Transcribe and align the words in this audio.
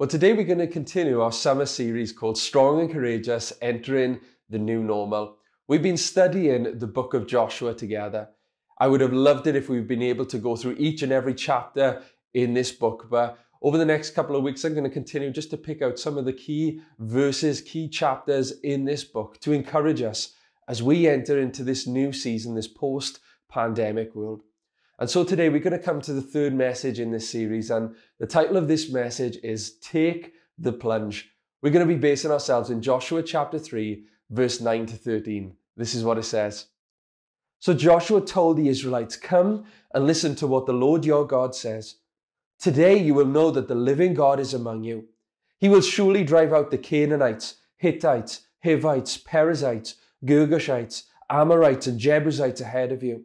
Well, 0.00 0.08
today 0.08 0.32
we're 0.32 0.44
going 0.44 0.60
to 0.60 0.66
continue 0.66 1.20
our 1.20 1.30
summer 1.30 1.66
series 1.66 2.10
called 2.10 2.38
Strong 2.38 2.80
and 2.80 2.90
Courageous 2.90 3.52
Entering 3.60 4.18
the 4.48 4.58
New 4.58 4.82
Normal. 4.82 5.36
We've 5.68 5.82
been 5.82 5.98
studying 5.98 6.78
the 6.78 6.86
book 6.86 7.12
of 7.12 7.26
Joshua 7.26 7.74
together. 7.74 8.30
I 8.78 8.86
would 8.86 9.02
have 9.02 9.12
loved 9.12 9.46
it 9.46 9.56
if 9.56 9.68
we've 9.68 9.86
been 9.86 10.00
able 10.00 10.24
to 10.24 10.38
go 10.38 10.56
through 10.56 10.76
each 10.78 11.02
and 11.02 11.12
every 11.12 11.34
chapter 11.34 12.02
in 12.32 12.54
this 12.54 12.72
book, 12.72 13.08
but 13.10 13.38
over 13.60 13.76
the 13.76 13.84
next 13.84 14.14
couple 14.14 14.36
of 14.36 14.42
weeks, 14.42 14.64
I'm 14.64 14.72
going 14.72 14.84
to 14.84 14.90
continue 14.90 15.30
just 15.30 15.50
to 15.50 15.58
pick 15.58 15.82
out 15.82 15.98
some 15.98 16.16
of 16.16 16.24
the 16.24 16.32
key 16.32 16.80
verses, 16.98 17.60
key 17.60 17.86
chapters 17.86 18.52
in 18.62 18.86
this 18.86 19.04
book 19.04 19.38
to 19.40 19.52
encourage 19.52 20.00
us 20.00 20.32
as 20.66 20.82
we 20.82 21.08
enter 21.08 21.38
into 21.38 21.62
this 21.62 21.86
new 21.86 22.10
season, 22.14 22.54
this 22.54 22.68
post 22.68 23.20
pandemic 23.50 24.14
world. 24.14 24.44
And 25.00 25.08
so 25.08 25.24
today 25.24 25.48
we're 25.48 25.60
going 25.60 25.72
to 25.72 25.82
come 25.82 26.02
to 26.02 26.12
the 26.12 26.20
third 26.20 26.54
message 26.54 27.00
in 27.00 27.10
this 27.10 27.26
series, 27.26 27.70
and 27.70 27.96
the 28.18 28.26
title 28.26 28.58
of 28.58 28.68
this 28.68 28.92
message 28.92 29.38
is 29.42 29.78
Take 29.78 30.34
the 30.58 30.74
Plunge. 30.74 31.30
We're 31.62 31.72
going 31.72 31.88
to 31.88 31.94
be 31.94 31.98
basing 31.98 32.30
ourselves 32.30 32.68
in 32.68 32.82
Joshua 32.82 33.22
chapter 33.22 33.58
3, 33.58 34.04
verse 34.28 34.60
9 34.60 34.84
to 34.84 34.96
13. 34.96 35.54
This 35.74 35.94
is 35.94 36.04
what 36.04 36.18
it 36.18 36.24
says. 36.24 36.66
So 37.60 37.72
Joshua 37.72 38.20
told 38.20 38.58
the 38.58 38.68
Israelites, 38.68 39.16
Come 39.16 39.64
and 39.94 40.06
listen 40.06 40.34
to 40.34 40.46
what 40.46 40.66
the 40.66 40.74
Lord 40.74 41.06
your 41.06 41.26
God 41.26 41.54
says. 41.54 41.96
Today 42.58 42.98
you 42.98 43.14
will 43.14 43.24
know 43.24 43.50
that 43.50 43.68
the 43.68 43.74
living 43.74 44.12
God 44.12 44.38
is 44.38 44.52
among 44.52 44.84
you. 44.84 45.08
He 45.56 45.70
will 45.70 45.80
surely 45.80 46.24
drive 46.24 46.52
out 46.52 46.70
the 46.70 46.76
Canaanites, 46.76 47.56
Hittites, 47.78 48.42
Hivites, 48.62 49.16
Perizzites, 49.16 49.94
Girgashites, 50.26 51.04
Amorites, 51.30 51.86
and 51.86 51.98
Jebusites 51.98 52.60
ahead 52.60 52.92
of 52.92 53.02
you. 53.02 53.24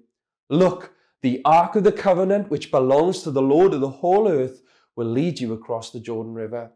Look, 0.49 0.94
the 1.25 1.41
Ark 1.43 1.75
of 1.75 1.83
the 1.83 1.91
Covenant, 1.91 2.51
which 2.51 2.69
belongs 2.69 3.23
to 3.23 3.31
the 3.31 3.41
Lord 3.41 3.73
of 3.73 3.81
the 3.81 3.89
whole 3.89 4.27
earth, 4.27 4.61
will 4.95 5.07
lead 5.07 5.39
you 5.39 5.53
across 5.53 5.89
the 5.89 5.99
Jordan 5.99 6.35
River. 6.35 6.71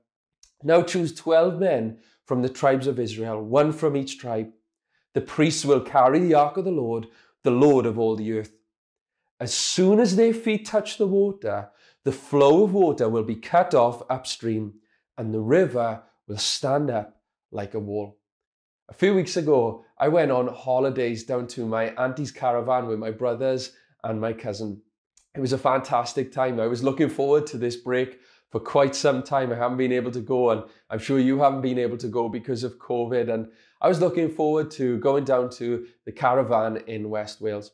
Now 0.64 0.81
choose 0.81 1.14
12 1.14 1.59
men 1.59 2.00
from 2.25 2.41
the 2.41 2.50
tribes 2.50 2.88
of 2.88 3.00
Israel, 3.00 3.44
one 3.44 3.72
from 3.72 3.95
each 3.95 4.17
tribe. 4.17 4.50
The 5.14 5.22
priests 5.22 5.64
will 5.64 5.81
carry 5.81 6.17
the 6.17 6.33
Ark 6.33 6.58
of 6.58 6.66
the 6.66 6.72
Lord, 6.72 7.06
the 7.44 7.52
Lord 7.52 7.86
of 7.86 8.00
all 8.00 8.16
the 8.16 8.39
earth. 8.39 8.58
As 9.39 9.53
soon 9.53 10.00
as 10.00 10.16
their 10.16 10.33
feet 10.33 10.66
touch 10.66 10.97
the 10.97 11.06
water, 11.06 11.69
the 12.03 12.11
flow 12.11 12.63
of 12.63 12.73
water 12.73 13.08
will 13.08 13.23
be 13.23 13.36
cut 13.36 13.75
off 13.75 14.02
upstream, 14.09 14.73
and 15.16 15.31
the 15.31 15.41
river 15.41 16.02
will 16.28 16.39
stand 16.39 16.89
up 16.89 17.22
like 17.52 17.75
a 17.75 17.80
wall. 17.80 18.17
A 18.89 18.95
few 18.95 19.13
weeks 19.13 19.38
ago, 19.38 19.86
I 20.00 20.08
went 20.08 20.31
on 20.31 20.47
holidays 20.47 21.23
down 21.23 21.45
to 21.50 21.67
my 21.67 21.94
auntie's 22.03 22.31
caravan 22.31 22.88
with 22.88 22.97
my 22.97 23.11
brothers 23.11 23.73
and 24.03 24.19
my 24.19 24.33
cousin. 24.33 24.81
It 25.36 25.39
was 25.39 25.53
a 25.53 25.58
fantastic 25.58 26.31
time. 26.31 26.59
I 26.59 26.67
was 26.67 26.83
looking 26.83 27.09
forward 27.09 27.47
to 27.47 27.58
this 27.58 27.75
break 27.75 28.19
for 28.50 28.59
quite 28.59 28.95
some 28.95 29.22
time. 29.22 29.52
I 29.52 29.56
haven't 29.56 29.78
been 29.78 29.91
able 29.91 30.11
to 30.11 30.22
go, 30.22 30.50
and 30.50 30.64
I'm 30.89 31.00
sure 31.00 31.19
you 31.19 31.39
haven't 31.39 31.61
been 31.61 31.78
able 31.78 31.97
to 31.97 32.08
go 32.08 32.30
because 32.30 32.64
of 32.64 32.80
COVID. 32.80 33.31
And 33.31 33.47
I 33.81 33.88
was 33.88 34.02
looking 34.02 34.30
forward 34.30 34.72
to 34.72 34.97
going 34.97 35.23
down 35.23 35.50
to 35.52 35.86
the 36.06 36.11
caravan 36.11 36.78
in 36.88 37.09
West 37.09 37.41
Wales. 37.41 37.72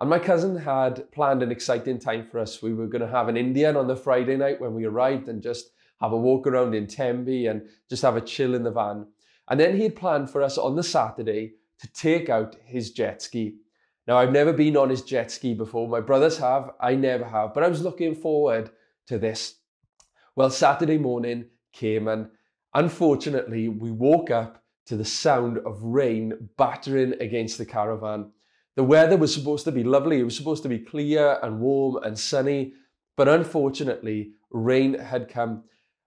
And 0.00 0.08
my 0.08 0.18
cousin 0.18 0.56
had 0.56 1.10
planned 1.10 1.42
an 1.42 1.50
exciting 1.50 1.98
time 1.98 2.28
for 2.30 2.38
us. 2.38 2.62
We 2.62 2.72
were 2.72 2.86
going 2.86 3.02
to 3.02 3.08
have 3.08 3.28
an 3.28 3.36
Indian 3.36 3.76
on 3.76 3.88
the 3.88 3.96
Friday 3.96 4.36
night 4.36 4.60
when 4.60 4.74
we 4.74 4.84
arrived 4.84 5.28
and 5.28 5.42
just 5.42 5.70
have 6.00 6.12
a 6.12 6.16
walk 6.16 6.46
around 6.46 6.74
in 6.74 6.86
Tenby 6.86 7.46
and 7.46 7.62
just 7.88 8.02
have 8.02 8.16
a 8.16 8.20
chill 8.20 8.54
in 8.54 8.62
the 8.62 8.70
van. 8.70 9.06
And 9.48 9.58
then 9.58 9.76
he 9.76 9.82
had 9.82 9.96
planned 9.96 10.30
for 10.30 10.42
us 10.42 10.58
on 10.58 10.76
the 10.76 10.82
Saturday 10.82 11.54
to 11.80 11.92
take 11.92 12.28
out 12.28 12.56
his 12.64 12.92
jet 12.92 13.22
ski. 13.22 13.56
Now, 14.08 14.16
I've 14.16 14.32
never 14.32 14.54
been 14.54 14.74
on 14.78 14.88
his 14.88 15.02
jet 15.02 15.30
ski 15.30 15.52
before. 15.52 15.86
My 15.86 16.00
brothers 16.00 16.38
have, 16.38 16.70
I 16.80 16.94
never 16.94 17.26
have, 17.26 17.52
but 17.52 17.62
I 17.62 17.68
was 17.68 17.82
looking 17.82 18.14
forward 18.14 18.70
to 19.06 19.18
this. 19.18 19.56
Well, 20.34 20.48
Saturday 20.48 20.96
morning 20.96 21.44
came 21.74 22.08
and 22.08 22.30
unfortunately, 22.72 23.68
we 23.68 23.90
woke 23.90 24.30
up 24.30 24.64
to 24.86 24.96
the 24.96 25.04
sound 25.04 25.58
of 25.58 25.82
rain 25.82 26.48
battering 26.56 27.20
against 27.20 27.58
the 27.58 27.66
caravan. 27.66 28.30
The 28.76 28.84
weather 28.84 29.18
was 29.18 29.34
supposed 29.34 29.66
to 29.66 29.72
be 29.72 29.84
lovely. 29.84 30.20
It 30.20 30.24
was 30.24 30.36
supposed 30.36 30.62
to 30.62 30.70
be 30.70 30.78
clear 30.78 31.38
and 31.42 31.60
warm 31.60 32.02
and 32.02 32.18
sunny, 32.18 32.72
but 33.14 33.28
unfortunately, 33.28 34.32
rain 34.50 34.94
had 34.94 35.28
come. 35.28 35.64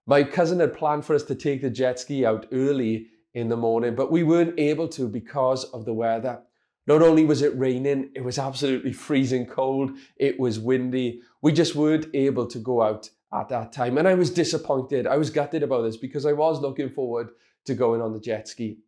My 0.08 0.24
cousin 0.24 0.58
had 0.58 0.76
planned 0.76 1.04
for 1.04 1.14
us 1.14 1.22
to 1.24 1.36
take 1.36 1.62
the 1.62 1.70
jet 1.70 2.00
ski 2.00 2.26
out 2.26 2.46
early 2.50 3.06
in 3.34 3.48
the 3.48 3.56
morning, 3.56 3.94
but 3.94 4.10
we 4.10 4.24
weren't 4.24 4.58
able 4.58 4.88
to 4.88 5.06
because 5.06 5.64
of 5.66 5.84
the 5.84 5.94
weather. 5.94 6.40
Not 6.86 7.02
only 7.02 7.24
was 7.24 7.42
it 7.42 7.56
raining, 7.56 8.10
it 8.14 8.24
was 8.24 8.38
absolutely 8.38 8.92
freezing 8.92 9.46
cold, 9.46 9.92
it 10.16 10.38
was 10.40 10.58
windy. 10.58 11.20
We 11.40 11.52
just 11.52 11.74
weren't 11.74 12.06
able 12.14 12.46
to 12.46 12.58
go 12.58 12.82
out 12.82 13.08
at 13.32 13.48
that 13.50 13.72
time. 13.72 13.98
And 13.98 14.08
I 14.08 14.14
was 14.14 14.30
disappointed. 14.30 15.06
I 15.06 15.16
was 15.16 15.30
gutted 15.30 15.62
about 15.62 15.82
this 15.82 15.96
because 15.96 16.26
I 16.26 16.32
was 16.32 16.60
looking 16.60 16.90
forward 16.90 17.30
to 17.66 17.74
going 17.74 18.02
on 18.02 18.12
the 18.12 18.20
jet 18.20 18.48
ski. 18.48 18.78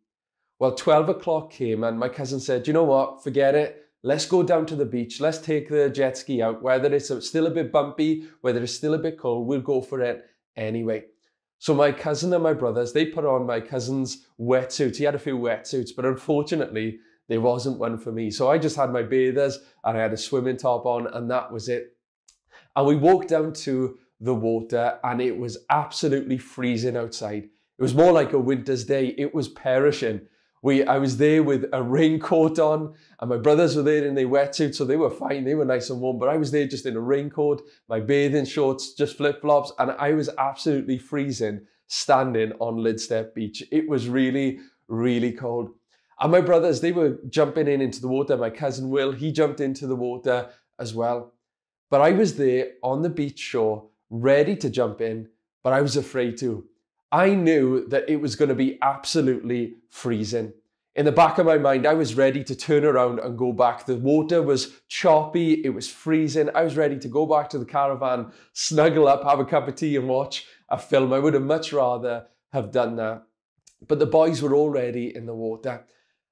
Well, 0.59 0.75
12 0.75 1.09
o'clock 1.09 1.51
came 1.51 1.83
and 1.83 1.97
my 1.97 2.09
cousin 2.09 2.39
said, 2.39 2.67
you 2.67 2.73
know 2.73 2.83
what, 2.83 3.23
forget 3.23 3.55
it. 3.55 3.81
Let's 4.03 4.25
go 4.25 4.43
down 4.43 4.65
to 4.67 4.75
the 4.75 4.85
beach. 4.85 5.19
Let's 5.19 5.39
take 5.39 5.69
the 5.69 5.89
jet 5.89 6.17
ski 6.17 6.41
out. 6.41 6.61
Whether 6.61 6.93
it's 6.93 7.11
still 7.27 7.47
a 7.47 7.51
bit 7.51 7.71
bumpy, 7.71 8.27
whether 8.41 8.61
it's 8.61 8.73
still 8.73 8.93
a 8.93 8.99
bit 8.99 9.17
cold, 9.17 9.47
we'll 9.47 9.61
go 9.61 9.81
for 9.81 10.01
it 10.01 10.25
anyway. 10.55 11.05
So 11.57 11.73
my 11.73 11.91
cousin 11.91 12.33
and 12.33 12.43
my 12.43 12.53
brothers, 12.53 12.93
they 12.93 13.05
put 13.05 13.25
on 13.25 13.47
my 13.47 13.61
cousin's 13.61 14.27
wetsuits. 14.39 14.97
He 14.97 15.05
had 15.05 15.15
a 15.15 15.19
few 15.19 15.37
wetsuits, 15.37 15.89
but 15.95 16.05
unfortunately, 16.05 16.99
there 17.27 17.41
wasn't 17.41 17.79
one 17.79 17.97
for 17.97 18.11
me. 18.11 18.29
So 18.29 18.49
I 18.49 18.57
just 18.57 18.75
had 18.75 18.91
my 18.91 19.03
bathers 19.03 19.59
and 19.83 19.97
I 19.97 20.01
had 20.01 20.13
a 20.13 20.17
swimming 20.17 20.57
top 20.57 20.85
on 20.85 21.07
and 21.07 21.29
that 21.31 21.51
was 21.51 21.69
it. 21.69 21.97
And 22.75 22.85
we 22.85 22.95
walked 22.95 23.29
down 23.29 23.53
to 23.53 23.97
the 24.19 24.35
water 24.35 24.99
and 25.03 25.21
it 25.21 25.37
was 25.37 25.57
absolutely 25.69 26.37
freezing 26.37 26.97
outside. 26.97 27.43
It 27.77 27.81
was 27.81 27.95
more 27.95 28.11
like 28.11 28.33
a 28.33 28.39
winter's 28.39 28.85
day. 28.85 29.15
It 29.17 29.33
was 29.33 29.49
perishing. 29.49 30.21
We, 30.61 30.83
I 30.83 30.97
was 30.97 31.17
there 31.17 31.43
with 31.43 31.65
a 31.73 31.83
raincoat 31.83 32.57
on 32.57 32.95
and 33.19 33.29
my 33.29 33.37
brothers 33.37 33.75
were 33.75 33.83
there 33.83 34.05
in 34.05 34.15
their 34.15 34.27
wetsuits, 34.27 34.75
so 34.75 34.85
they 34.85 34.97
were 34.97 35.11
fine. 35.11 35.43
They 35.43 35.53
were 35.53 35.65
nice 35.65 35.89
and 35.89 36.01
warm, 36.01 36.17
but 36.17 36.29
I 36.29 36.37
was 36.37 36.51
there 36.51 36.67
just 36.67 36.85
in 36.85 36.95
a 36.95 37.01
raincoat, 37.01 37.61
my 37.87 37.99
bathing 37.99 38.45
shorts, 38.45 38.93
just 38.93 39.17
flip 39.17 39.41
flops, 39.41 39.71
and 39.77 39.91
I 39.91 40.13
was 40.13 40.29
absolutely 40.39 40.97
freezing 40.97 41.61
standing 41.87 42.51
on 42.53 42.77
Lydstep 42.77 43.35
Beach. 43.35 43.63
It 43.71 43.87
was 43.87 44.09
really, 44.09 44.59
really 44.87 45.31
cold. 45.31 45.69
And 46.19 46.31
my 46.31 46.41
brothers, 46.41 46.81
they 46.81 46.91
were 46.91 47.17
jumping 47.29 47.67
in 47.67 47.81
into 47.81 48.01
the 48.01 48.07
water. 48.07 48.37
My 48.37 48.49
cousin 48.49 48.89
Will, 48.89 49.11
he 49.11 49.31
jumped 49.31 49.59
into 49.59 49.85
the 49.85 49.95
water 49.95 50.49
as 50.79 50.93
well. 50.93 51.33
But 51.89 52.01
I 52.01 52.11
was 52.11 52.37
there 52.37 52.71
on 52.83 53.01
the 53.01 53.09
beach 53.09 53.39
shore, 53.39 53.87
ready 54.09 54.55
to 54.57 54.69
jump 54.69 55.01
in, 55.01 55.29
but 55.63 55.73
I 55.73 55.81
was 55.81 55.97
afraid 55.97 56.37
to. 56.37 56.65
I 57.11 57.29
knew 57.35 57.87
that 57.89 58.09
it 58.09 58.17
was 58.17 58.35
going 58.35 58.49
to 58.49 58.55
be 58.55 58.79
absolutely 58.81 59.75
freezing. 59.89 60.53
In 60.95 61.05
the 61.05 61.11
back 61.11 61.37
of 61.37 61.45
my 61.45 61.57
mind, 61.57 61.85
I 61.85 61.93
was 61.93 62.15
ready 62.15 62.43
to 62.45 62.55
turn 62.55 62.85
around 62.85 63.19
and 63.19 63.37
go 63.37 63.51
back. 63.51 63.85
The 63.85 63.97
water 63.97 64.41
was 64.41 64.71
choppy, 64.87 65.61
it 65.65 65.69
was 65.69 65.89
freezing. 65.89 66.49
I 66.55 66.63
was 66.63 66.77
ready 66.77 66.97
to 66.99 67.07
go 67.09 67.25
back 67.25 67.49
to 67.49 67.59
the 67.59 67.65
caravan, 67.65 68.31
snuggle 68.53 69.07
up, 69.07 69.23
have 69.25 69.39
a 69.39 69.45
cup 69.45 69.67
of 69.67 69.75
tea, 69.75 69.97
and 69.97 70.07
watch 70.07 70.45
a 70.69 70.77
film. 70.77 71.11
I 71.11 71.19
would 71.19 71.33
have 71.33 71.43
much 71.43 71.73
rather 71.73 72.27
have 72.53 72.71
done 72.71 72.95
that. 72.95 73.23
But 73.85 73.99
the 73.99 74.05
boys 74.05 74.41
were 74.41 74.55
already 74.55 75.13
in 75.13 75.25
the 75.25 75.35
water. 75.35 75.85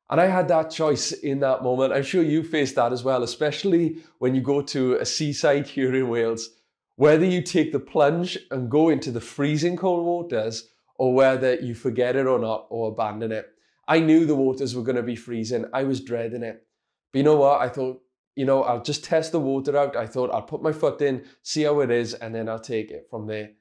And 0.10 0.20
I 0.20 0.28
had 0.28 0.48
that 0.50 0.70
choice 0.70 1.12
in 1.12 1.40
that 1.40 1.64
moment. 1.64 1.94
I'm 1.94 2.04
sure 2.04 2.22
you 2.22 2.44
faced 2.44 2.76
that 2.76 2.94
as 2.94 3.04
well, 3.04 3.24
especially 3.24 3.98
when 4.20 4.36
you 4.36 4.42
go 4.42 4.62
to 4.62 4.96
a 4.96 5.06
seaside 5.06 5.68
here 5.76 5.94
in 5.96 6.10
Wales. 6.10 6.50
Whether 6.96 7.26
you 7.26 7.42
take 7.42 7.72
the 7.72 7.80
plunge 7.80 8.38
and 8.52 8.70
go 8.70 8.90
into 8.90 9.12
the 9.12 9.22
freezing 9.22 9.76
cold 9.78 10.06
waters 10.06 10.70
or 10.96 11.14
whether 11.14 11.56
you 11.56 11.74
forget 11.74 12.16
it 12.16 12.28
or 12.28 12.40
not 12.40 12.68
or 12.70 12.90
abandon 12.90 13.32
it. 13.32 13.50
I 13.88 14.00
knew 14.00 14.26
the 14.26 14.36
waters 14.36 14.76
were 14.76 14.84
going 14.84 14.96
to 14.96 15.04
be 15.04 15.16
freezing. 15.16 15.66
I 15.74 15.84
was 15.84 16.00
dreading 16.00 16.44
it. 16.44 16.66
But 17.12 17.18
you 17.18 17.24
know 17.24 17.38
what? 17.38 17.62
I 17.62 17.70
thought, 17.70 18.02
you 18.36 18.46
know, 18.46 18.64
I'll 18.64 18.82
just 18.82 19.04
test 19.04 19.32
the 19.32 19.40
water 19.40 19.76
out. 19.78 19.96
I 19.96 20.08
thought 20.08 20.32
I'll 20.32 20.44
put 20.44 20.62
my 20.62 20.72
foot 20.72 21.02
in, 21.02 21.26
see 21.42 21.64
how 21.64 21.80
it 21.82 21.92
is, 21.92 22.14
and 22.14 22.34
then 22.34 22.48
I'll 22.48 22.60
take 22.60 22.92
it 22.92 23.08
from 23.10 23.28
there. 23.28 23.52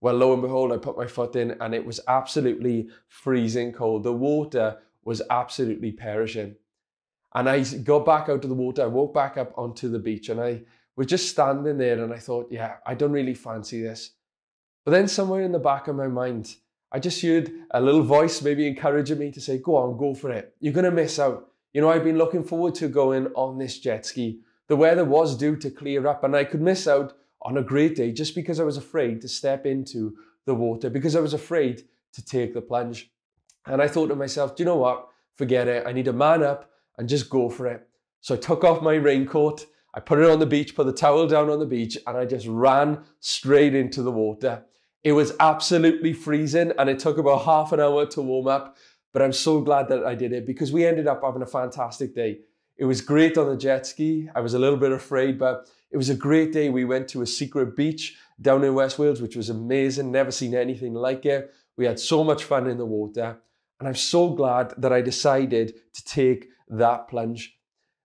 Well, 0.00 0.14
lo 0.14 0.32
and 0.32 0.42
behold, 0.42 0.72
I 0.72 0.76
put 0.76 0.96
my 0.96 1.06
foot 1.06 1.34
in 1.36 1.56
and 1.60 1.74
it 1.74 1.84
was 1.84 2.00
absolutely 2.06 2.88
freezing 3.08 3.72
cold. 3.72 4.04
The 4.04 4.12
water 4.12 4.78
was 5.06 5.22
absolutely 5.30 5.92
perishing. 5.92 6.56
And 7.34 7.48
I 7.48 7.62
got 7.62 8.04
back 8.04 8.28
out 8.28 8.42
of 8.42 8.48
the 8.48 8.54
water, 8.54 8.82
I 8.82 8.86
walked 8.86 9.14
back 9.14 9.36
up 9.36 9.52
onto 9.56 9.88
the 9.88 9.98
beach 9.98 10.28
and 10.28 10.40
I 10.40 10.62
was 10.96 11.06
just 11.06 11.28
standing 11.28 11.78
there 11.78 12.02
and 12.02 12.12
I 12.12 12.18
thought, 12.18 12.48
yeah, 12.50 12.76
I 12.84 12.94
don't 12.94 13.12
really 13.12 13.34
fancy 13.34 13.82
this. 13.82 14.10
But 14.84 14.90
then 14.90 15.06
somewhere 15.06 15.42
in 15.42 15.52
the 15.52 15.58
back 15.58 15.86
of 15.88 15.96
my 15.96 16.08
mind, 16.08 16.56
I 16.90 16.98
just 16.98 17.22
heard 17.22 17.52
a 17.70 17.80
little 17.80 18.02
voice 18.02 18.42
maybe 18.42 18.66
encouraging 18.66 19.18
me 19.18 19.30
to 19.32 19.40
say, 19.40 19.58
go 19.58 19.76
on, 19.76 19.96
go 19.96 20.14
for 20.14 20.30
it. 20.32 20.54
You're 20.60 20.72
going 20.72 20.84
to 20.84 20.90
miss 20.90 21.18
out. 21.18 21.48
You 21.72 21.82
know, 21.82 21.90
I've 21.90 22.04
been 22.04 22.18
looking 22.18 22.42
forward 22.42 22.74
to 22.76 22.88
going 22.88 23.28
on 23.34 23.58
this 23.58 23.78
jet 23.78 24.06
ski. 24.06 24.40
The 24.68 24.76
weather 24.76 25.04
was 25.04 25.36
due 25.36 25.56
to 25.56 25.70
clear 25.70 26.06
up 26.06 26.24
and 26.24 26.34
I 26.34 26.44
could 26.44 26.62
miss 26.62 26.88
out 26.88 27.12
on 27.42 27.58
a 27.58 27.62
great 27.62 27.94
day 27.94 28.12
just 28.12 28.34
because 28.34 28.58
I 28.58 28.64
was 28.64 28.76
afraid 28.76 29.20
to 29.20 29.28
step 29.28 29.66
into 29.66 30.16
the 30.46 30.54
water, 30.54 30.90
because 30.90 31.14
I 31.14 31.20
was 31.20 31.34
afraid 31.34 31.84
to 32.14 32.24
take 32.24 32.54
the 32.54 32.62
plunge. 32.62 33.10
And 33.66 33.82
I 33.82 33.88
thought 33.88 34.08
to 34.08 34.16
myself, 34.16 34.56
do 34.56 34.62
you 34.62 34.66
know 34.66 34.76
what? 34.76 35.08
Forget 35.34 35.68
it. 35.68 35.86
I 35.86 35.92
need 35.92 36.04
to 36.06 36.12
man 36.12 36.42
up 36.42 36.70
and 36.98 37.08
just 37.08 37.28
go 37.28 37.50
for 37.50 37.66
it. 37.66 37.86
So 38.20 38.34
I 38.34 38.38
took 38.38 38.64
off 38.64 38.82
my 38.82 38.94
raincoat, 38.94 39.66
I 39.94 40.00
put 40.00 40.18
it 40.18 40.28
on 40.28 40.40
the 40.40 40.46
beach, 40.46 40.74
put 40.74 40.86
the 40.86 40.92
towel 40.92 41.26
down 41.26 41.48
on 41.50 41.58
the 41.58 41.66
beach, 41.66 41.96
and 42.06 42.16
I 42.16 42.24
just 42.24 42.46
ran 42.46 43.04
straight 43.20 43.74
into 43.74 44.02
the 44.02 44.12
water. 44.12 44.64
It 45.04 45.12
was 45.12 45.34
absolutely 45.38 46.12
freezing 46.12 46.72
and 46.78 46.90
it 46.90 46.98
took 46.98 47.18
about 47.18 47.44
half 47.44 47.72
an 47.72 47.80
hour 47.80 48.06
to 48.06 48.22
warm 48.22 48.48
up, 48.48 48.76
but 49.12 49.22
I'm 49.22 49.32
so 49.32 49.60
glad 49.60 49.88
that 49.88 50.04
I 50.04 50.14
did 50.14 50.32
it 50.32 50.46
because 50.46 50.72
we 50.72 50.84
ended 50.84 51.06
up 51.06 51.22
having 51.22 51.42
a 51.42 51.46
fantastic 51.46 52.14
day. 52.14 52.40
It 52.76 52.84
was 52.84 53.00
great 53.00 53.38
on 53.38 53.48
the 53.48 53.56
jet 53.56 53.86
ski. 53.86 54.28
I 54.34 54.40
was 54.40 54.54
a 54.54 54.58
little 54.58 54.76
bit 54.76 54.92
afraid, 54.92 55.38
but 55.38 55.70
it 55.90 55.96
was 55.96 56.08
a 56.10 56.14
great 56.14 56.52
day. 56.52 56.68
We 56.68 56.84
went 56.84 57.08
to 57.08 57.22
a 57.22 57.26
secret 57.26 57.76
beach 57.76 58.16
down 58.40 58.64
in 58.64 58.74
West 58.74 58.98
Wales, 58.98 59.22
which 59.22 59.36
was 59.36 59.48
amazing. 59.48 60.10
Never 60.10 60.30
seen 60.30 60.54
anything 60.54 60.92
like 60.92 61.24
it. 61.24 61.54
We 61.76 61.86
had 61.86 62.00
so 62.00 62.24
much 62.24 62.44
fun 62.44 62.66
in 62.66 62.76
the 62.76 62.84
water. 62.84 63.38
And 63.78 63.88
I'm 63.88 63.94
so 63.94 64.30
glad 64.30 64.74
that 64.78 64.92
I 64.92 65.02
decided 65.02 65.74
to 65.94 66.04
take 66.04 66.48
that 66.68 67.08
plunge. 67.08 67.58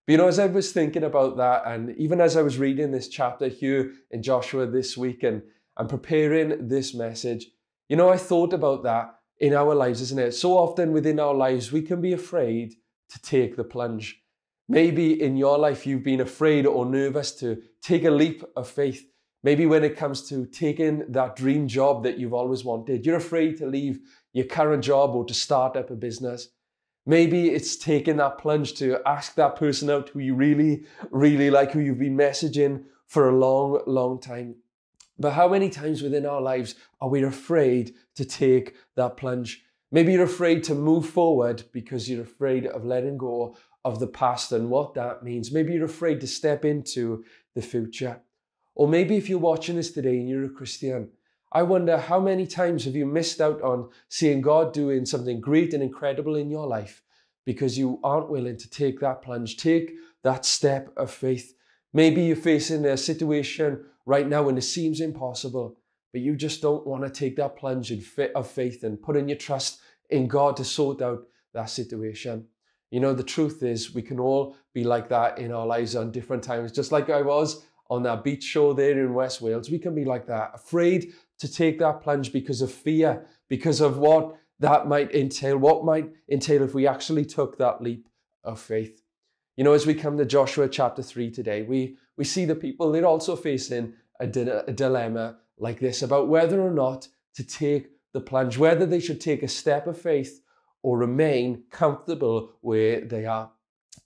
But 0.06 0.12
you 0.14 0.18
know, 0.18 0.28
as 0.28 0.40
I 0.40 0.48
was 0.48 0.72
thinking 0.72 1.04
about 1.04 1.38
that, 1.38 1.64
and 1.66 1.96
even 1.98 2.20
as 2.20 2.36
I 2.36 2.42
was 2.42 2.58
reading 2.58 2.92
this 2.92 3.08
chapter 3.08 3.48
here 3.48 3.94
in 4.10 4.22
Joshua 4.24 4.66
this 4.66 4.98
week 4.98 5.24
and, 5.24 5.44
and 5.78 5.88
preparing 5.88 6.68
this 6.68 6.94
message, 6.94 7.48
you 7.88 7.96
know, 7.96 8.10
I 8.10 8.18
thought 8.18 8.54
about 8.54 8.84
that 8.84 9.16
in 9.40 9.54
our 9.54 9.74
lives, 9.76 10.02
isn't 10.02 10.20
it? 10.20 10.34
So 10.34 10.58
often 10.58 10.92
within 10.92 11.20
our 11.20 11.34
lives, 11.34 11.72
we 11.72 11.82
can 11.82 12.02
be 12.02 12.14
afraid 12.14 12.76
to 13.10 13.22
take 13.22 13.56
the 13.56 13.64
plunge. 13.64 14.22
Maybe 14.70 15.22
in 15.22 15.36
your 15.36 15.58
life, 15.58 15.86
you've 15.86 16.04
been 16.04 16.22
afraid 16.22 16.66
or 16.66 16.86
nervous 16.86 17.34
to 17.40 17.62
take 17.82 18.06
a 18.06 18.12
leap 18.12 18.44
of 18.56 18.70
faith. 18.70 19.06
Maybe 19.44 19.66
when 19.66 19.84
it 19.84 19.98
comes 19.98 20.30
to 20.30 20.46
taking 20.46 21.12
that 21.12 21.36
dream 21.36 21.68
job 21.68 22.04
that 22.04 22.18
you've 22.18 22.34
always 22.34 22.64
wanted, 22.64 23.06
you're 23.06 23.18
afraid 23.18 23.58
to 23.58 23.66
leave 23.66 24.00
your 24.34 24.46
current 24.46 24.84
job 24.84 25.16
or 25.16 25.26
to 25.26 25.34
start 25.34 25.76
up 25.76 25.90
a 25.90 25.96
business. 25.96 26.50
Maybe 27.06 27.50
it's 27.50 27.76
taking 27.76 28.18
that 28.18 28.38
plunge 28.38 28.74
to 28.76 29.00
ask 29.06 29.36
that 29.36 29.56
person 29.56 29.90
out 29.90 30.10
who 30.10 30.20
you 30.20 30.36
really, 30.36 30.86
really 31.10 31.50
like, 31.50 31.72
who 31.72 31.80
you've 31.80 32.00
been 32.00 32.18
messaging 32.18 32.84
for 33.08 33.30
a 33.30 33.36
long, 33.36 33.82
long 33.88 34.20
time. 34.20 34.56
But 35.18 35.34
how 35.34 35.48
many 35.48 35.70
times 35.70 36.02
within 36.02 36.26
our 36.26 36.42
lives 36.42 36.76
are 37.00 37.10
we 37.10 37.24
afraid 37.24 37.94
to 38.16 38.26
take 38.26 38.76
that 38.96 39.18
plunge? 39.18 39.64
Maybe 39.92 40.14
you're 40.14 40.24
afraid 40.24 40.64
to 40.66 40.76
move 40.76 41.10
forward 41.10 41.64
because 41.74 42.10
you're 42.10 42.24
afraid 42.24 42.66
of 42.66 42.86
letting 42.86 43.18
go 43.18 43.56
of 43.84 44.00
the 44.00 44.08
past 44.08 44.52
and 44.52 44.70
what 44.70 44.94
that 44.94 45.24
means. 45.24 45.52
Maybe 45.52 45.74
you're 45.74 45.86
afraid 45.86 46.22
to 46.22 46.28
step 46.28 46.64
into 46.64 47.26
the 47.56 47.62
future. 47.62 48.22
Or 48.76 48.88
maybe 48.88 49.18
if 49.18 49.28
you're 49.28 49.40
watching 49.40 49.76
this 49.76 49.92
today 49.92 50.18
and 50.18 50.30
you're 50.30 50.46
a 50.46 50.50
Christian, 50.50 51.10
I 51.54 51.64
wonder 51.64 51.98
how 51.98 52.20
many 52.20 52.48
times 52.48 52.86
have 52.86 52.96
you 52.96 53.06
missed 53.06 53.42
out 53.42 53.62
on 53.62 53.90
seeing 54.08 54.40
God 54.40 54.72
doing 54.72 55.06
something 55.06 55.42
great 55.42 55.74
and 55.74 55.84
incredible 55.84 56.38
in 56.38 56.50
your 56.50 56.66
life 56.66 57.04
because 57.46 57.78
you 57.78 58.00
aren't 58.04 58.30
willing 58.30 58.56
to 58.56 58.70
take 58.70 59.02
that 59.02 59.22
plunge, 59.22 59.58
take 59.58 59.92
that 60.24 60.46
step 60.46 60.94
of 60.96 61.12
faith. 61.12 61.54
Maybe 61.94 62.22
you're 62.22 62.38
facing 62.38 62.86
a 62.86 62.96
situation 62.96 63.84
right 64.06 64.28
now 64.28 64.48
and 64.48 64.58
it 64.58 64.62
seems 64.62 65.02
impossible, 65.02 65.78
but 66.14 66.22
you 66.22 66.38
just 66.38 66.62
don't 66.62 66.88
want 66.88 67.04
to 67.04 67.10
take 67.10 67.36
that 67.36 67.58
plunge 67.58 67.92
of 67.92 68.48
faith 68.48 68.84
and 68.84 69.02
put 69.02 69.18
in 69.18 69.28
your 69.28 69.38
trust 69.38 69.82
in 70.10 70.28
God 70.28 70.56
to 70.56 70.64
sort 70.64 71.02
out 71.02 71.24
that 71.54 71.70
situation. 71.70 72.46
You 72.92 73.02
know, 73.02 73.14
the 73.14 73.24
truth 73.24 73.62
is, 73.64 73.94
we 73.94 74.02
can 74.02 74.20
all 74.20 74.56
be 74.74 74.86
like 74.86 75.10
that 75.10 75.38
in 75.38 75.52
our 75.52 75.66
lives 75.66 75.98
on 75.98 76.12
different 76.12 76.44
times. 76.44 76.72
Just 76.72 76.94
like 76.94 77.10
I 77.10 77.22
was 77.22 77.66
on 77.90 78.04
that 78.04 78.24
beach 78.24 78.44
show 78.44 78.72
there 78.72 79.00
in 79.00 79.14
West 79.14 79.42
Wales, 79.42 79.70
we 79.70 79.80
can 79.80 79.94
be 79.94 80.06
like 80.06 80.26
that, 80.28 80.52
afraid 80.54 81.14
to 81.42 81.52
take 81.52 81.80
that 81.80 82.02
plunge 82.02 82.32
because 82.32 82.62
of 82.62 82.72
fear, 82.72 83.26
because 83.50 83.82
of 83.82 83.98
what 83.98 84.38
that 84.60 84.88
might 84.88 85.14
entail, 85.14 85.58
what 85.58 85.84
might 85.84 86.08
entail 86.30 86.62
if 86.62 86.76
we 86.76 86.86
actually 86.86 87.26
took 87.26 87.58
that 87.58 87.82
leap 87.82 88.08
of 88.44 88.60
faith. 88.60 89.02
You 89.58 89.64
know, 89.64 89.74
as 89.74 89.88
we 89.88 89.96
come 89.96 90.20
to 90.20 90.26
Joshua 90.26 90.70
chapter 90.70 91.02
3 91.02 91.32
today, 91.32 91.64
we, 91.64 91.98
we 92.16 92.26
see 92.26 92.46
the 92.46 92.54
people, 92.54 92.92
they're 92.92 93.08
also 93.08 93.36
facing 93.36 93.94
a, 94.20 94.28
di- 94.28 94.42
a 94.68 94.72
dilemma 94.72 95.38
like 95.58 95.80
this 95.80 96.04
about 96.04 96.28
whether 96.28 96.62
or 96.62 96.70
not 96.70 97.08
to 97.34 97.44
take 97.44 97.90
the 98.14 98.22
plunge, 98.22 98.60
whether 98.60 98.86
they 98.86 99.00
should 99.00 99.20
take 99.20 99.42
a 99.42 99.48
step 99.48 99.88
of 99.88 100.00
faith 100.00 100.44
or 100.84 100.96
remain 100.96 101.64
comfortable 101.72 102.52
where 102.62 103.02
they 103.02 103.26
are. 103.26 103.50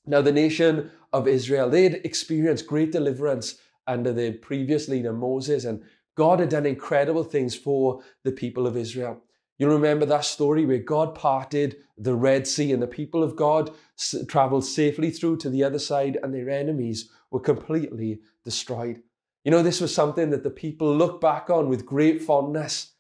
Now, 0.06 0.22
the 0.22 0.32
nation 0.32 0.90
of 1.12 1.28
Israel, 1.28 1.70
they'd 1.70 1.96
experienced 2.06 2.66
great 2.66 2.94
deliverance 2.94 3.58
under 3.88 4.12
the 4.12 4.32
previous 4.32 4.88
leader 4.88 5.14
Moses, 5.14 5.66
and 5.66 5.84
God 6.16 6.40
had 6.40 6.50
done 6.50 6.66
incredible 6.66 7.24
things 7.24 7.56
for 7.56 8.02
the 8.24 8.32
people 8.32 8.66
of 8.66 8.78
Israel. 8.78 9.22
You 9.58 9.70
remember 9.70 10.06
that 10.06 10.26
story 10.26 10.66
where 10.66 10.80
God 10.80 11.16
parted 11.16 11.78
the 11.98 12.16
Red 12.16 12.46
Sea 12.48 12.74
and 12.74 12.82
the 12.82 12.88
people 12.88 13.24
of 13.24 13.36
God 13.36 13.72
traveled 14.28 14.66
safely 14.66 15.12
through 15.12 15.38
to 15.38 15.50
the 15.50 15.64
other 15.64 15.80
side 15.80 16.18
and 16.22 16.34
their 16.34 16.50
enemies 16.50 17.10
were 17.32 17.40
completely 17.40 18.20
destroyed. 18.44 19.02
You 19.46 19.52
know, 19.52 19.64
this 19.64 19.80
was 19.80 19.94
something 19.94 20.30
that 20.32 20.44
the 20.44 20.50
people 20.50 20.94
looked 20.94 21.22
back 21.22 21.50
on 21.50 21.70
with 21.70 21.86
great 21.86 22.22
fondness. 22.22 22.92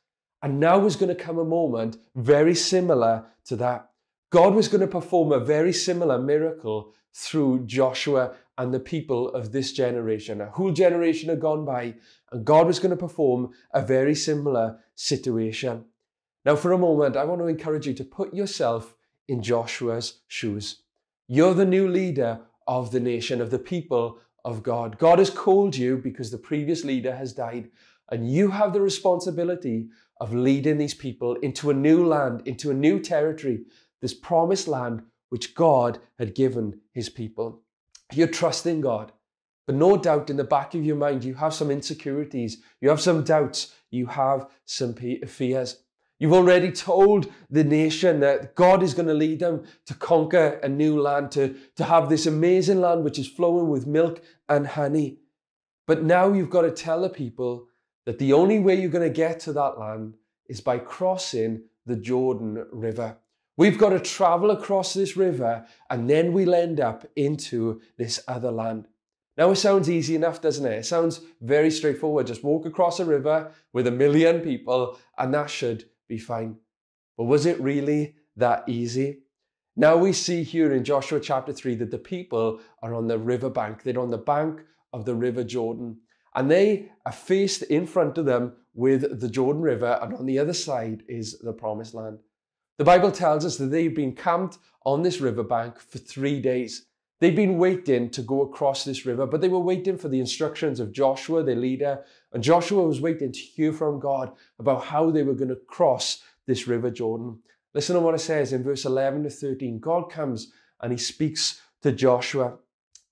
And 0.41 0.59
now 0.59 0.77
was 0.77 0.95
going 0.95 1.09
to 1.09 1.23
come 1.23 1.39
a 1.39 1.44
moment 1.44 1.97
very 2.15 2.53
similar 2.53 3.25
to 3.45 3.56
that. 3.56 3.89
God 4.31 4.53
was 4.53 4.68
going 4.68 4.81
to 4.81 4.88
perform 4.88 5.31
a 5.31 5.39
very 5.39 5.73
similar 5.73 6.19
miracle 6.19 6.94
through 7.13 7.65
Joshua 7.65 8.35
and 8.57 8.74
the 8.74 8.80
people 8.80 9.30
of 9.30 9.52
this 9.52 9.74
generation. 9.74 10.42
A 10.42 10.50
whole 10.50 10.72
generation 10.72 11.30
had 11.30 11.42
gone 11.42 11.66
by, 11.66 11.96
and 12.31 12.46
God 12.46 12.68
was 12.68 12.80
going 12.80 12.92
to 12.92 12.96
perform 12.96 13.52
a 13.74 13.81
very 13.81 14.16
similar 14.16 14.80
situation. 14.96 15.86
Now, 16.46 16.56
for 16.56 16.72
a 16.72 16.78
moment, 16.78 17.18
I 17.18 17.25
want 17.25 17.42
to 17.42 17.48
encourage 17.48 17.88
you 17.88 17.94
to 17.96 18.04
put 18.04 18.34
yourself 18.34 18.96
in 19.28 19.42
Joshua's 19.42 20.22
shoes. 20.28 20.84
You're 21.28 21.56
the 21.56 21.66
new 21.66 21.90
leader 21.90 22.42
of 22.68 22.92
the 22.92 23.00
nation, 23.00 23.42
of 23.42 23.50
the 23.50 23.60
people 23.60 24.19
of 24.44 24.62
God. 24.62 24.98
God 25.00 25.19
has 25.19 25.30
called 25.30 25.75
you 25.75 25.98
because 25.98 26.31
the 26.31 26.38
previous 26.38 26.84
leader 26.84 27.16
has 27.16 27.34
died, 27.34 27.69
and 28.12 28.31
you 28.31 28.52
have 28.52 28.74
the 28.74 28.81
responsibility 28.81 29.90
of 30.22 30.34
leading 30.34 30.78
these 30.78 30.94
people 30.94 31.36
into 31.36 31.72
a 31.72 31.74
new 31.74 32.06
land, 32.06 32.44
into 32.46 32.69
a 32.69 32.75
new 32.75 33.00
territory, 33.00 33.66
this 34.02 34.13
promised 34.13 34.68
land 34.68 35.02
which 35.30 35.56
God 35.56 36.00
had 36.19 36.36
given 36.36 36.80
his 36.92 37.10
people. 37.10 37.63
You're 38.15 38.27
trusting 38.27 38.81
God, 38.81 39.12
but 39.67 39.75
no 39.75 39.97
doubt 39.97 40.29
in 40.29 40.38
the 40.38 40.44
back 40.44 40.73
of 40.73 40.85
your 40.85 40.95
mind, 40.95 41.23
you 41.23 41.35
have 41.35 41.53
some 41.53 41.71
insecurities, 41.71 42.62
you 42.81 42.89
have 42.89 43.01
some 43.01 43.23
doubts, 43.23 43.73
you 43.91 44.06
have 44.07 44.47
some 44.65 44.94
fears. 44.94 45.77
You've 46.17 46.33
already 46.33 46.71
told 46.71 47.31
the 47.50 47.63
nation 47.63 48.21
that 48.21 48.56
God 48.56 48.81
is 48.81 48.94
going 48.94 49.09
to 49.09 49.13
lead 49.13 49.40
them 49.40 49.66
to 49.85 49.94
conquer 49.94 50.59
a 50.63 50.69
new 50.69 51.01
land, 51.01 51.31
to, 51.31 51.56
to 51.75 51.83
have 51.83 52.07
this 52.07 52.25
amazing 52.25 52.80
land 52.80 53.04
which 53.04 53.19
is 53.19 53.28
flowing 53.28 53.68
with 53.68 53.85
milk 53.85 54.21
and 54.47 54.66
honey. 54.66 55.18
But 55.87 56.04
now 56.04 56.31
you've 56.31 56.49
got 56.49 56.61
to 56.61 56.71
tell 56.71 57.01
the 57.01 57.09
people 57.09 57.68
that 58.06 58.18
the 58.18 58.31
only 58.31 58.59
way 58.59 58.80
you're 58.80 58.90
going 58.90 59.07
to 59.07 59.13
get 59.13 59.42
to 59.42 59.54
that 59.54 59.78
land 59.78 60.16
is 60.47 60.61
by 60.61 60.78
crossing 60.78 61.63
the 61.85 61.97
Jordan 61.97 62.66
River. 62.71 63.18
We've 63.57 63.78
got 63.78 63.90
to 63.90 64.00
travel 64.00 64.52
across 64.52 64.94
this 64.94 65.16
river 65.16 65.66
and 65.90 66.09
then 66.09 66.33
we'll 66.33 66.56
end 66.56 66.80
up 66.80 67.06
into 67.16 67.81
this 67.97 68.19
other 68.28 68.52
land. 68.52 68.88
Now 69.38 69.52
it 69.52 69.57
sounds 69.57 69.90
easy 69.90 70.16
enough, 70.16 70.42
doesn't 70.42 70.66
it? 70.66 70.80
It 70.80 70.85
sounds 70.85 71.21
very 71.42 71.71
straightforward. 71.71 72.28
Just 72.28 72.44
walk 72.44 72.66
across 72.66 73.00
a 73.00 73.06
river 73.06 73.52
with 73.74 73.88
a 73.88 73.92
million 73.92 74.42
people 74.42 75.00
and 75.18 75.33
that 75.33 75.50
should 75.50 75.85
be 76.07 76.18
fine. 76.18 76.57
But 77.18 77.26
was 77.26 77.45
it 77.45 77.59
really 77.59 78.16
that 78.35 78.68
easy? 78.68 79.19
Now 79.78 79.97
we 79.97 80.14
see 80.14 80.44
here 80.44 80.74
in 80.74 80.83
Joshua 80.83 81.19
chapter 81.19 81.52
3 81.52 81.76
that 81.76 81.92
the 81.92 81.97
people 81.97 82.62
are 82.81 82.94
on 82.94 83.07
the 83.07 83.19
river 83.19 83.50
bank. 83.50 83.83
They're 83.83 84.00
on 84.00 84.12
the 84.12 84.18
bank 84.18 84.62
of 84.94 85.06
the 85.06 85.16
river 85.16 85.44
Jordan 85.44 85.97
and 86.35 86.52
they 86.52 86.92
are 87.06 87.12
faced 87.12 87.64
in 87.64 87.88
front 87.88 88.18
of 88.18 88.26
them 88.26 88.54
with 88.74 89.21
the 89.21 89.30
Jordan 89.30 89.62
River, 89.62 89.97
and 90.02 90.14
on 90.14 90.26
the 90.26 90.38
other 90.38 90.54
side 90.54 91.04
is 91.07 91.40
the 91.40 91.54
Promised 91.54 91.94
Land. 91.94 92.19
The 92.77 92.83
Bible 92.83 93.11
tells 93.11 93.45
us 93.45 93.55
that 93.57 93.67
they've 93.67 93.95
been 93.95 94.13
camped 94.13 94.57
on 94.85 95.01
this 95.01 95.21
riverbank 95.21 95.79
for 95.79 95.97
three 95.97 96.41
days. 96.41 96.87
They'd 97.21 97.35
been 97.35 97.57
waiting 97.57 98.09
to 98.09 98.21
go 98.21 98.41
across 98.41 98.83
this 98.83 99.05
river, 99.05 99.25
but 99.25 99.39
they 99.39 99.47
were 99.47 99.59
waiting 99.59 99.97
for 99.97 100.09
the 100.09 100.19
instructions 100.19 100.81
of 100.81 100.91
Joshua, 100.91 101.41
their 101.41 101.55
leader, 101.55 102.03
and 102.33 102.44
Joshua 102.44 102.83
was 102.83 102.99
waiting 102.99 103.31
to 103.31 103.39
hear 103.39 103.71
from 103.71 103.99
God 103.99 104.33
about 104.59 104.83
how 104.83 105.09
they 105.09 105.23
were 105.23 105.33
going 105.33 105.49
to 105.49 105.55
cross 105.55 106.21
this 106.47 106.67
river 106.67 106.91
Jordan. 106.91 107.39
Listen 107.73 107.95
to 107.95 108.01
what 108.01 108.15
it 108.15 108.19
says 108.19 108.51
in 108.51 108.63
verse 108.63 108.83
11 108.83 109.23
to 109.23 109.29
13. 109.29 109.79
God 109.79 110.11
comes 110.11 110.51
and 110.81 110.91
he 110.91 110.97
speaks 110.97 111.61
to 111.81 111.94
Joshua. 111.94 112.57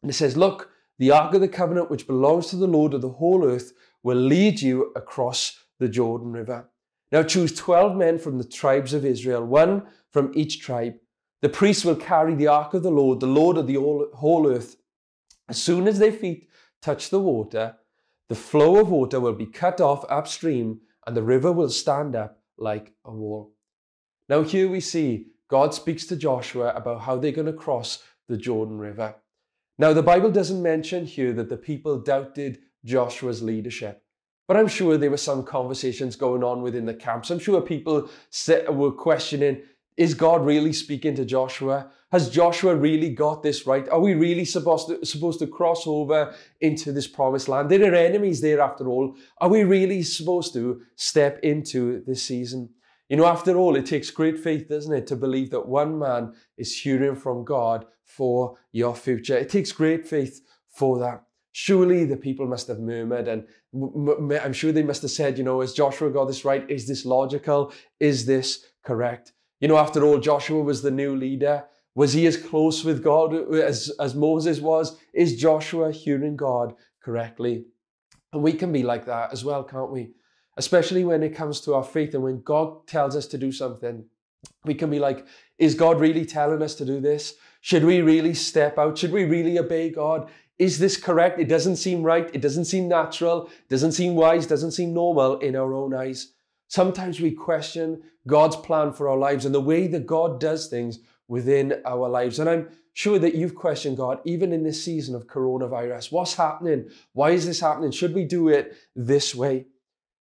And 0.02 0.12
it 0.12 0.16
says, 0.16 0.36
Look, 0.36 0.72
the 1.00 1.12
Ark 1.12 1.34
of 1.34 1.42
the 1.42 1.48
Covenant, 1.48 1.90
which 1.90 2.08
belongs 2.08 2.48
to 2.48 2.58
the 2.58 2.68
Lord 2.68 2.94
of 2.94 3.02
the 3.02 3.10
whole 3.10 3.46
earth, 3.46 3.72
will 4.04 4.18
lead 4.18 4.62
you 4.62 4.92
across 4.96 5.64
the 5.80 5.88
Jordan 5.88 6.34
River. 6.34 6.70
Now 7.14 7.22
choose 7.22 7.54
12 7.56 7.96
men 7.96 8.18
from 8.18 8.40
the 8.40 8.44
tribes 8.44 8.92
of 8.92 9.06
Israel, 9.06 9.46
one 9.46 9.84
from 10.10 10.32
each 10.34 10.60
tribe. 10.60 10.96
The 11.44 11.50
priests 11.50 11.86
will 11.86 11.96
carry 11.96 12.34
the 12.34 12.48
Ark 12.48 12.74
of 12.74 12.82
the 12.82 12.90
Lord, 12.90 13.20
the 13.20 13.28
Lord 13.28 13.56
of 13.56 13.68
the 13.68 13.76
whole 13.76 14.52
earth. 14.52 14.78
As 15.48 15.62
soon 15.62 15.88
as 15.88 16.00
their 16.00 16.12
feet 16.12 16.50
touch 16.82 17.12
the 17.12 17.20
water, 17.20 17.76
the 18.30 18.36
flow 18.36 18.80
of 18.80 18.90
water 18.90 19.20
will 19.20 19.34
be 19.34 19.46
cut 19.46 19.80
off 19.80 20.04
upstream 20.10 20.82
and 21.06 21.16
the 21.16 21.22
river 21.22 21.52
will 21.52 21.70
stand 21.70 22.16
up 22.16 22.42
like 22.58 22.94
a 23.06 23.12
wall. 23.12 23.54
Now, 24.28 24.42
here 24.42 24.68
we 24.68 24.80
see 24.80 25.28
God 25.50 25.76
speaks 25.76 26.08
to 26.08 26.16
Joshua 26.16 26.74
about 26.74 27.02
how 27.02 27.18
they're 27.18 27.32
going 27.32 27.46
to 27.46 27.54
cross 27.54 28.02
the 28.28 28.38
Jordan 28.38 28.80
River. 28.80 29.14
Now, 29.78 29.94
the 29.94 30.02
Bible 30.02 30.32
doesn't 30.32 30.64
mention 30.64 31.06
here 31.06 31.34
that 31.34 31.50
the 31.50 31.58
people 31.58 32.00
doubted 32.00 32.60
Joshua's 32.84 33.44
leadership. 33.44 34.03
But 34.48 34.58
I'm 34.58 34.68
sure 34.68 34.98
there 34.98 35.10
were 35.10 35.18
some 35.18 35.44
conversations 35.44 36.16
going 36.16 36.44
on 36.44 36.62
within 36.62 36.86
the 36.86 36.94
camps. 36.94 37.32
I'm 37.32 37.40
sure 37.40 37.62
people 37.62 38.10
were 38.70 38.92
questioning, 38.92 39.62
is 39.96 40.14
God 40.14 40.46
really 40.46 40.74
speaking 40.74 41.16
to 41.16 41.26
Joshua? 41.26 41.92
Has 42.12 42.30
Joshua 42.30 42.76
really 42.76 43.10
got 43.10 43.42
this 43.42 43.66
right? 43.66 43.88
Are 43.90 44.00
we 44.00 44.14
really 44.14 44.46
supposed 44.46 44.88
to, 44.88 45.06
supposed 45.06 45.40
to 45.40 45.48
cross 45.48 45.88
over 45.88 46.34
into 46.62 46.92
this 46.92 47.08
promised 47.08 47.48
land? 47.48 47.70
There 47.70 47.92
are 47.92 47.96
enemies 47.96 48.42
there 48.42 48.60
after 48.60 48.88
all. 48.88 49.16
Are 49.40 49.50
we 49.50 49.64
really 49.64 50.04
supposed 50.04 50.54
to 50.54 50.82
step 50.96 51.40
into 51.42 52.04
this 52.06 52.22
season? 52.24 52.70
You 53.10 53.18
know, 53.18 53.26
after 53.26 53.56
all, 53.56 53.76
it 53.76 53.86
takes 53.86 54.10
great 54.10 54.40
faith, 54.40 54.68
doesn't 54.70 54.94
it, 54.94 55.08
to 55.08 55.16
believe 55.16 55.52
that 55.52 55.68
one 55.68 56.00
man 56.00 56.34
is 56.58 56.76
hearing 56.76 57.16
from 57.16 57.44
God 57.44 57.86
for 58.04 58.58
your 58.72 58.96
future. 58.96 59.38
It 59.38 59.50
takes 59.50 59.72
great 59.72 60.08
faith 60.08 60.42
for 60.70 61.00
that. 61.00 61.24
Surely 61.54 62.04
the 62.04 62.18
people 62.18 62.48
must 62.48 62.68
have 62.68 62.80
murmured, 62.80 63.28
and 63.28 63.48
I'm 64.42 64.54
sure 64.54 64.72
they 64.72 64.84
must 64.84 65.04
have 65.04 65.12
said, 65.12 65.38
you 65.38 65.44
know, 65.44 65.62
is 65.62 65.74
Joshua 65.74 66.10
got 66.10 66.26
this 66.26 66.44
right? 66.44 66.70
Is 66.70 66.88
this 66.88 67.06
logical? 67.06 67.72
Is 68.00 68.26
this 68.26 68.66
correct? 68.84 69.34
You 69.60 69.68
know, 69.68 69.78
after 69.78 70.04
all, 70.04 70.18
Joshua 70.20 70.62
was 70.62 70.82
the 70.82 70.92
new 70.92 71.16
leader. 71.16 71.64
Was 71.96 72.14
he 72.14 72.26
as 72.26 72.38
close 72.38 72.84
with 72.84 73.04
God 73.04 73.36
as, 73.54 73.92
as 74.00 74.16
Moses 74.16 74.60
was? 74.60 74.98
Is 75.14 75.40
Joshua 75.40 75.92
hearing 75.92 76.36
God 76.36 76.74
correctly? 77.04 77.66
And 78.34 78.42
we 78.42 78.54
can 78.54 78.72
be 78.72 78.82
like 78.82 79.06
that 79.06 79.32
as 79.32 79.46
well, 79.46 79.64
can't 79.64 79.92
we? 79.92 80.10
Especially 80.58 81.06
when 81.06 81.22
it 81.22 81.36
comes 81.36 81.62
to 81.62 81.76
our 81.76 81.84
faith 81.84 82.16
and 82.16 82.24
when 82.24 82.42
God 82.42 82.88
tells 82.88 83.16
us 83.16 83.28
to 83.28 83.38
do 83.38 83.52
something, 83.52 84.06
we 84.66 84.74
can 84.74 84.90
be 84.90 85.00
like, 85.00 85.26
is 85.60 85.76
God 85.76 86.00
really 86.00 86.26
telling 86.26 86.64
us 86.64 86.74
to 86.76 86.86
do 86.86 87.00
this? 87.00 87.36
Should 87.62 87.86
we 87.86 88.02
really 88.02 88.34
step 88.34 88.78
out? 88.78 88.98
Should 88.98 89.14
we 89.14 89.24
really 89.24 89.58
obey 89.58 89.90
God? 89.90 90.30
Is 90.64 90.80
this 90.80 90.96
correct? 90.96 91.42
It 91.42 91.50
doesn't 91.50 91.76
seem 91.76 92.04
right. 92.04 92.30
It 92.34 92.40
doesn't 92.40 92.64
seem 92.66 92.88
natural. 92.88 93.50
Doesn't 93.68 93.92
seem 93.92 94.16
wise. 94.16 94.48
Doesn't 94.48 94.72
seem 94.72 94.94
normal 94.94 95.38
in 95.40 95.58
our 95.58 95.74
own 95.74 95.94
eyes. 95.94 96.32
Sometimes 96.70 97.20
we 97.20 97.32
question 97.32 98.02
God's 98.28 98.56
plan 98.56 98.94
for 98.94 99.10
our 99.10 99.18
lives 99.18 99.44
and 99.44 99.54
the 99.54 99.60
way 99.60 99.88
that 99.88 100.06
God 100.06 100.40
does 100.40 100.68
things 100.68 101.00
within 101.28 101.82
our 101.84 102.08
lives. 102.08 102.40
And 102.40 102.50
I'm 102.50 102.70
sure 102.94 103.20
that 103.20 103.36
you've 103.36 103.56
questioned 103.56 103.98
God 103.98 104.22
even 104.24 104.54
in 104.54 104.64
this 104.64 104.82
season 104.82 105.16
of 105.16 105.28
coronavirus. 105.28 106.14
What's 106.14 106.36
happening? 106.36 106.90
Why 107.12 107.32
is 107.32 107.46
this 107.46 107.60
happening? 107.60 107.92
Should 107.92 108.16
we 108.16 108.24
do 108.24 108.48
it 108.48 108.74
this 108.96 109.36
way? 109.36 109.66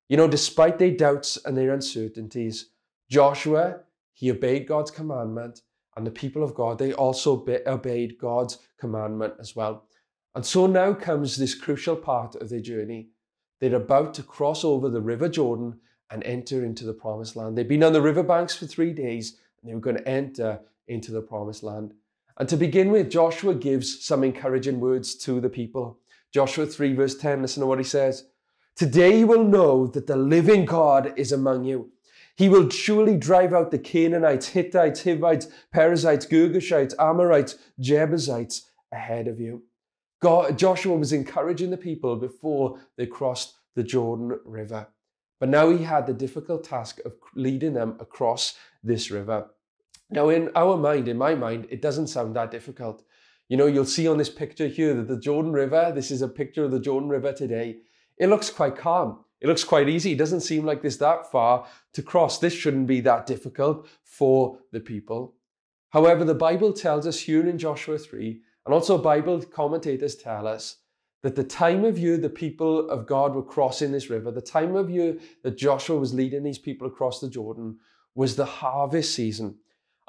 You 0.09 0.17
know, 0.17 0.27
despite 0.27 0.79
their 0.79 0.97
doubts 0.97 1.37
and 1.45 1.55
their 1.55 1.71
uncertainties, 1.71 2.71
Joshua, 3.11 3.81
he 4.11 4.31
obeyed 4.31 4.65
God's 4.65 4.89
commandment 4.89 5.61
and 5.95 6.07
the 6.07 6.09
people 6.09 6.41
of 6.41 6.55
God, 6.55 6.79
they 6.79 6.93
also 6.93 7.45
obeyed 7.67 8.17
God's 8.17 8.57
commandment 8.79 9.35
as 9.39 9.55
well. 9.55 9.85
And 10.33 10.45
so 10.45 10.67
now 10.67 10.93
comes 10.93 11.35
this 11.35 11.55
crucial 11.55 11.95
part 11.95 12.35
of 12.35 12.49
their 12.49 12.61
journey. 12.61 13.09
They're 13.59 13.75
about 13.75 14.13
to 14.15 14.23
cross 14.23 14.63
over 14.63 14.89
the 14.89 15.01
River 15.01 15.29
Jordan 15.29 15.79
and 16.09 16.23
enter 16.23 16.63
into 16.63 16.85
the 16.85 16.93
promised 16.93 17.35
land. 17.35 17.57
They've 17.57 17.67
been 17.67 17.83
on 17.83 17.93
the 17.93 18.01
riverbanks 18.01 18.55
for 18.55 18.65
three 18.65 18.93
days 18.93 19.37
and 19.61 19.69
they 19.69 19.75
were 19.75 19.81
going 19.81 19.97
to 19.97 20.07
enter 20.07 20.59
into 20.87 21.11
the 21.11 21.21
promised 21.21 21.63
land. 21.63 21.93
And 22.37 22.49
to 22.49 22.57
begin 22.57 22.91
with, 22.91 23.11
Joshua 23.11 23.53
gives 23.53 24.03
some 24.03 24.23
encouraging 24.23 24.79
words 24.79 25.15
to 25.15 25.39
the 25.39 25.49
people. 25.49 25.99
Joshua 26.33 26.65
3, 26.65 26.93
verse 26.93 27.15
10, 27.15 27.41
listen 27.41 27.61
to 27.61 27.67
what 27.67 27.77
he 27.77 27.83
says. 27.83 28.25
Today 28.75 29.19
you 29.19 29.27
will 29.27 29.43
know 29.43 29.85
that 29.87 30.07
the 30.07 30.15
living 30.15 30.65
God 30.65 31.13
is 31.17 31.31
among 31.31 31.65
you 31.65 31.91
he 32.35 32.49
will 32.49 32.69
surely 32.69 33.17
drive 33.17 33.53
out 33.53 33.71
the 33.71 33.77
Canaanites, 33.77 34.47
Hittites, 34.47 35.03
Hivites, 35.03 35.47
Perizzites, 35.71 36.25
Girgashites, 36.25 36.95
Amorites, 36.97 37.57
Jebusites 37.79 38.69
ahead 38.91 39.27
of 39.27 39.39
you. 39.39 39.63
God, 40.21 40.57
Joshua 40.57 40.95
was 40.95 41.13
encouraging 41.13 41.71
the 41.71 41.77
people 41.77 42.15
before 42.15 42.79
they 42.95 43.07
crossed 43.07 43.55
the 43.75 43.83
Jordan 43.83 44.39
River. 44.45 44.87
But 45.39 45.49
now 45.49 45.69
he 45.69 45.83
had 45.83 46.05
the 46.05 46.13
difficult 46.13 46.63
task 46.63 46.99
of 47.05 47.13
leading 47.35 47.73
them 47.73 47.97
across 47.99 48.55
this 48.83 49.09
river. 49.09 49.47
Now, 50.11 50.29
in 50.29 50.51
our 50.55 50.77
mind, 50.77 51.07
in 51.07 51.17
my 51.17 51.33
mind, 51.33 51.67
it 51.71 51.81
doesn't 51.81 52.07
sound 52.07 52.35
that 52.35 52.51
difficult. 52.51 53.03
You 53.49 53.57
know, 53.57 53.65
you'll 53.65 53.85
see 53.85 54.07
on 54.07 54.17
this 54.17 54.29
picture 54.29 54.67
here 54.67 54.93
that 54.93 55.07
the 55.07 55.19
Jordan 55.19 55.53
River, 55.53 55.91
this 55.95 56.11
is 56.11 56.21
a 56.21 56.27
picture 56.27 56.63
of 56.63 56.71
the 56.71 56.79
Jordan 56.79 57.09
River 57.09 57.33
today, 57.33 57.77
it 58.17 58.27
looks 58.27 58.51
quite 58.51 58.77
calm. 58.77 59.25
It 59.39 59.47
looks 59.47 59.63
quite 59.63 59.89
easy. 59.89 60.11
It 60.11 60.19
doesn't 60.19 60.41
seem 60.41 60.63
like 60.63 60.83
this 60.83 60.97
that 60.97 61.31
far 61.31 61.65
to 61.93 62.03
cross. 62.03 62.37
This 62.37 62.53
shouldn't 62.53 62.85
be 62.85 63.01
that 63.01 63.25
difficult 63.25 63.87
for 64.03 64.59
the 64.71 64.79
people. 64.79 65.33
However, 65.89 66.23
the 66.23 66.35
Bible 66.35 66.71
tells 66.73 67.07
us 67.07 67.21
here 67.21 67.47
in 67.47 67.57
Joshua 67.57 67.97
3, 67.97 68.39
and 68.65 68.73
also 68.73 68.97
Bible 68.97 69.41
commentators 69.41 70.15
tell 70.15 70.47
us, 70.47 70.77
that 71.23 71.35
the 71.35 71.43
time 71.43 71.85
of 71.85 71.99
year 71.99 72.17
the 72.17 72.29
people 72.29 72.89
of 72.89 73.05
God 73.05 73.35
were 73.35 73.43
crossing 73.43 73.91
this 73.91 74.09
river, 74.09 74.31
the 74.31 74.41
time 74.41 74.75
of 74.75 74.89
year 74.89 75.17
that 75.43 75.57
Joshua 75.57 75.97
was 75.97 76.13
leading 76.13 76.43
these 76.43 76.57
people 76.57 76.87
across 76.87 77.19
the 77.19 77.29
Jordan, 77.29 77.77
was 78.15 78.35
the 78.35 78.45
harvest 78.45 79.13
season. 79.13 79.57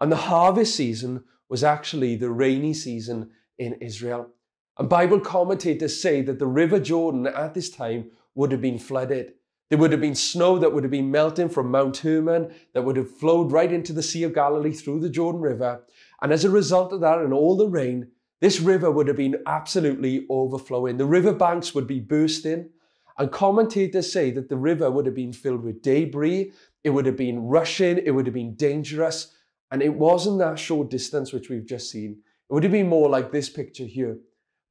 And 0.01 0.11
the 0.11 0.17
harvest 0.17 0.75
season 0.75 1.25
was 1.49 1.63
actually 1.63 2.17
the 2.17 2.31
rainy 2.31 2.73
season 2.73 3.31
in 3.59 3.75
Israel. 3.75 4.31
And 4.79 4.89
Bible 4.89 5.21
commentators 5.21 6.01
say 6.01 6.23
that 6.23 6.39
the 6.39 6.47
River 6.47 6.81
Jordan 6.81 7.27
at 7.27 7.53
this 7.53 7.69
time 7.69 8.11
would 8.35 8.51
have 8.51 8.63
been 8.63 8.79
flooded. 8.79 9.35
There 9.69 9.79
would 9.79 9.93
have 9.93 10.01
been 10.01 10.15
snow 10.15 10.59
that 10.59 10.73
would 10.73 10.85
have 10.85 10.91
been 10.91 11.11
melting 11.11 11.51
from 11.51 11.71
Mount 11.71 11.99
Hermon 11.99 12.53
that 12.73 12.83
would 12.83 12.97
have 12.97 13.11
flowed 13.11 13.53
right 13.53 13.73
into 13.73 13.93
the 13.93 14.03
Sea 14.03 14.25
of 14.25 14.35
Galilee 14.35 14.73
through 14.73 15.01
the 15.01 15.11
Jordan 15.11 15.43
River. 15.43 15.85
And 16.21 16.33
as 16.33 16.45
a 16.45 16.51
result 16.51 16.93
of 16.93 17.01
that 17.01 17.19
and 17.19 17.33
all 17.33 17.57
the 17.57 17.69
rain, 17.69 18.09
this 18.43 18.59
river 18.59 18.91
would 18.91 19.07
have 19.07 19.17
been 19.17 19.37
absolutely 19.47 20.27
overflowing. 20.29 20.97
The 20.97 21.07
river 21.07 21.33
banks 21.33 21.77
would 21.77 21.87
be 21.87 22.01
bursting. 22.01 22.71
And 23.17 23.31
commentators 23.31 24.13
say 24.13 24.33
that 24.33 24.49
the 24.49 24.57
river 24.57 24.91
would 24.91 25.07
have 25.07 25.15
been 25.15 25.33
filled 25.33 25.63
with 25.63 25.81
debris, 25.81 26.51
it 26.83 26.91
would 26.91 27.07
have 27.07 27.17
been 27.17 27.47
rushing, 27.47 27.99
it 27.99 28.11
would 28.11 28.27
have 28.27 28.35
been 28.35 28.57
dangerous. 28.57 29.33
And 29.71 29.81
it 29.81 29.95
wasn't 29.95 30.41
that 30.41 30.59
short 30.59 30.91
distance 30.91 31.33
which 31.33 31.51
we've 31.51 31.65
just 31.65 31.89
seen. 31.89 32.19
It 32.51 32.53
would 32.53 32.65
have 32.65 32.73
been 32.73 32.89
more 32.89 33.09
like 33.09 33.31
this 33.31 33.49
picture 33.49 33.85
here. 33.85 34.19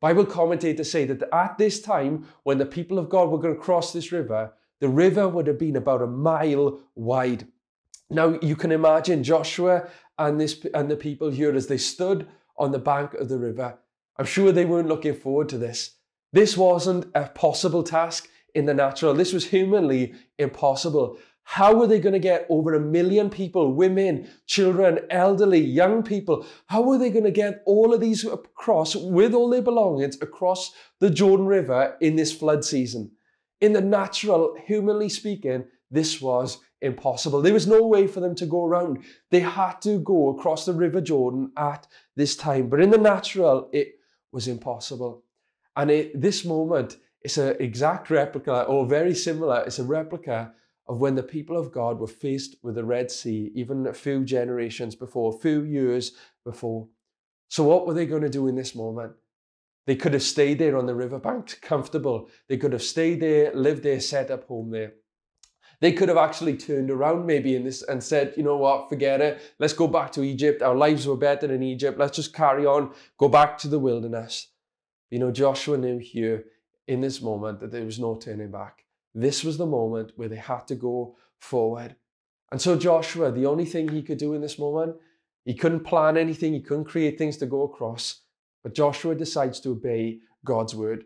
Bible 0.02 0.26
commentators 0.26 0.92
say 0.92 1.06
that 1.06 1.24
at 1.32 1.58
this 1.58 1.82
time, 1.82 2.28
when 2.44 2.58
the 2.58 2.66
people 2.66 3.00
of 3.00 3.08
God 3.08 3.30
were 3.30 3.40
going 3.40 3.56
to 3.56 3.62
cross 3.62 3.94
this 3.94 4.12
river, 4.12 4.52
the 4.82 4.90
river 4.90 5.30
would 5.30 5.48
have 5.48 5.60
been 5.60 5.78
about 5.78 6.02
a 6.02 6.08
mile 6.08 6.82
wide. 6.96 7.48
Now 8.10 8.38
you 8.42 8.58
can 8.58 8.74
imagine 8.74 9.24
Joshua 9.24 9.88
and 10.18 10.42
this 10.42 10.66
and 10.74 10.92
the 10.92 10.98
people 10.98 11.30
here 11.30 11.56
as 11.56 11.68
they 11.68 11.78
stood 11.78 12.28
on 12.62 12.72
the 12.72 12.80
bank 12.80 13.16
of 13.16 13.28
the 13.28 13.40
river. 13.40 13.76
I'm 14.18 14.26
sure 14.26 14.52
they 14.52 14.66
weren't 14.66 14.88
looking 14.88 15.16
forward 15.16 15.50
to 15.50 15.58
this. 15.58 15.96
This 16.32 16.56
wasn't 16.56 17.08
a 17.16 17.26
possible 17.26 17.82
task 17.82 18.30
in 18.54 18.68
the 18.68 18.74
natural. 18.76 19.16
This 19.16 19.34
was 19.34 19.48
humanly 19.48 20.14
impossible. 20.38 21.18
How 21.44 21.74
were 21.74 21.88
they 21.88 22.00
going 22.00 22.14
to 22.14 22.20
get 22.20 22.46
over 22.50 22.76
a 22.76 22.80
million 22.80 23.32
people, 23.32 23.74
women, 23.74 24.30
children, 24.46 25.00
elderly, 25.10 25.60
young 25.60 26.04
people? 26.04 26.46
How 26.68 26.84
were 26.84 27.00
they 27.00 27.10
going 27.10 27.26
to 27.26 27.32
get 27.32 27.64
all 27.66 27.96
of 27.96 28.00
these 28.00 28.24
across 28.24 28.96
with 28.96 29.34
all 29.34 29.50
their 29.50 29.64
belongings 29.64 30.22
across 30.22 30.72
the 31.00 31.10
Jordan 31.10 31.48
River 31.48 31.98
in 32.00 32.16
this 32.16 32.32
flood 32.32 32.64
season? 32.64 33.12
In 33.60 33.74
the 33.74 33.82
natural, 33.82 34.56
humanly 34.66 35.10
speaking, 35.10 35.66
this 35.90 36.22
was 36.22 36.60
impossible. 36.82 37.42
There 37.42 37.54
was 37.54 37.68
no 37.68 37.86
way 37.86 38.08
for 38.08 38.20
them 38.20 38.36
to 38.36 38.46
go 38.46 38.66
around. 38.66 39.04
They 39.30 39.42
had 39.42 39.82
to 39.82 40.00
go 40.00 40.30
across 40.30 40.66
the 40.66 40.74
River 40.74 41.02
Jordan 41.02 41.52
at 41.58 41.88
this 42.16 42.36
time. 42.36 42.70
But 42.70 42.82
in 42.82 42.90
the 42.90 42.98
natural, 42.98 43.70
it 43.72 44.00
was 44.32 44.48
impossible. 44.48 45.24
And 45.76 45.92
it, 45.92 46.20
this 46.20 46.44
moment, 46.44 46.98
is 47.24 47.38
an 47.38 47.56
exact 47.60 48.10
replica 48.10 48.64
or 48.64 48.86
very 48.86 49.14
similar. 49.14 49.64
It's 49.66 49.80
a 49.80 49.84
replica 49.84 50.54
of 50.88 51.00
when 51.00 51.16
the 51.16 51.24
people 51.24 51.58
of 51.58 51.72
God 51.72 52.00
were 52.00 52.08
faced 52.08 52.56
with 52.64 52.76
the 52.76 52.84
Red 52.84 53.12
Sea, 53.12 53.52
even 53.54 53.88
a 53.88 53.94
few 53.94 54.24
generations 54.24 54.96
before, 54.96 55.34
a 55.34 55.40
few 55.40 55.64
years 55.64 56.14
before. 56.44 56.88
So, 57.50 57.64
what 57.64 57.86
were 57.86 57.94
they 57.94 58.06
going 58.06 58.24
to 58.24 58.30
do 58.30 58.48
in 58.48 58.56
this 58.56 58.76
moment? 58.76 59.14
They 59.86 59.96
could 59.96 60.14
have 60.14 60.24
stayed 60.24 60.60
there 60.60 60.78
on 60.78 60.86
the 60.86 60.96
riverbank, 60.96 61.60
comfortable. 61.62 62.30
They 62.48 62.58
could 62.58 62.74
have 62.74 62.84
stayed 62.84 63.20
there, 63.20 63.54
lived 63.54 63.84
there, 63.84 64.00
set 64.00 64.32
up 64.32 64.46
home 64.46 64.72
there. 64.72 64.94
They 65.82 65.92
could 65.92 66.10
have 66.10 66.18
actually 66.18 66.58
turned 66.58 66.92
around 66.92 67.26
maybe 67.26 67.56
in 67.56 67.64
this 67.64 67.82
and 67.82 68.04
said, 68.04 68.36
you 68.38 68.44
know 68.44 68.56
what, 68.56 68.88
forget 68.88 69.20
it. 69.20 69.42
Let's 69.58 69.74
go 69.74 69.88
back 69.88 70.12
to 70.14 70.24
Egypt. 70.24 70.62
Our 70.62 70.76
lives 70.76 71.08
were 71.08 71.18
better 71.18 71.52
in 71.52 71.64
Egypt. 71.64 71.98
Let's 71.98 72.16
just 72.16 72.34
carry 72.34 72.68
on, 72.68 72.94
go 73.18 73.28
back 73.28 73.58
to 73.60 73.68
the 73.68 73.80
wilderness. 73.80 74.48
You 75.10 75.18
know, 75.18 75.32
Joshua 75.32 75.78
knew 75.78 75.98
here 75.98 76.46
in 76.88 77.02
this 77.02 77.20
moment 77.22 77.60
that 77.60 77.72
there 77.72 77.84
was 77.84 78.00
no 78.00 78.16
turning 78.16 78.52
back. 78.52 78.86
This 79.16 79.44
was 79.44 79.58
the 79.58 79.66
moment 79.66 80.12
where 80.16 80.30
they 80.30 80.38
had 80.38 80.68
to 80.68 80.76
go 80.76 81.18
forward. 81.40 81.96
And 82.52 82.62
so 82.62 82.78
Joshua, 82.78 83.32
the 83.32 83.48
only 83.48 83.66
thing 83.66 83.90
he 83.90 84.04
could 84.04 84.20
do 84.20 84.36
in 84.36 84.42
this 84.42 84.60
moment, 84.60 84.96
he 85.46 85.56
couldn't 85.56 85.84
plan 85.84 86.16
anything, 86.16 86.54
he 86.54 86.62
couldn't 86.62 86.86
create 86.86 87.18
things 87.18 87.38
to 87.38 87.48
go 87.48 87.64
across. 87.64 88.22
But 88.64 88.76
Joshua 88.76 89.16
decides 89.16 89.60
to 89.62 89.72
obey 89.72 90.20
God's 90.46 90.76
word. 90.76 91.06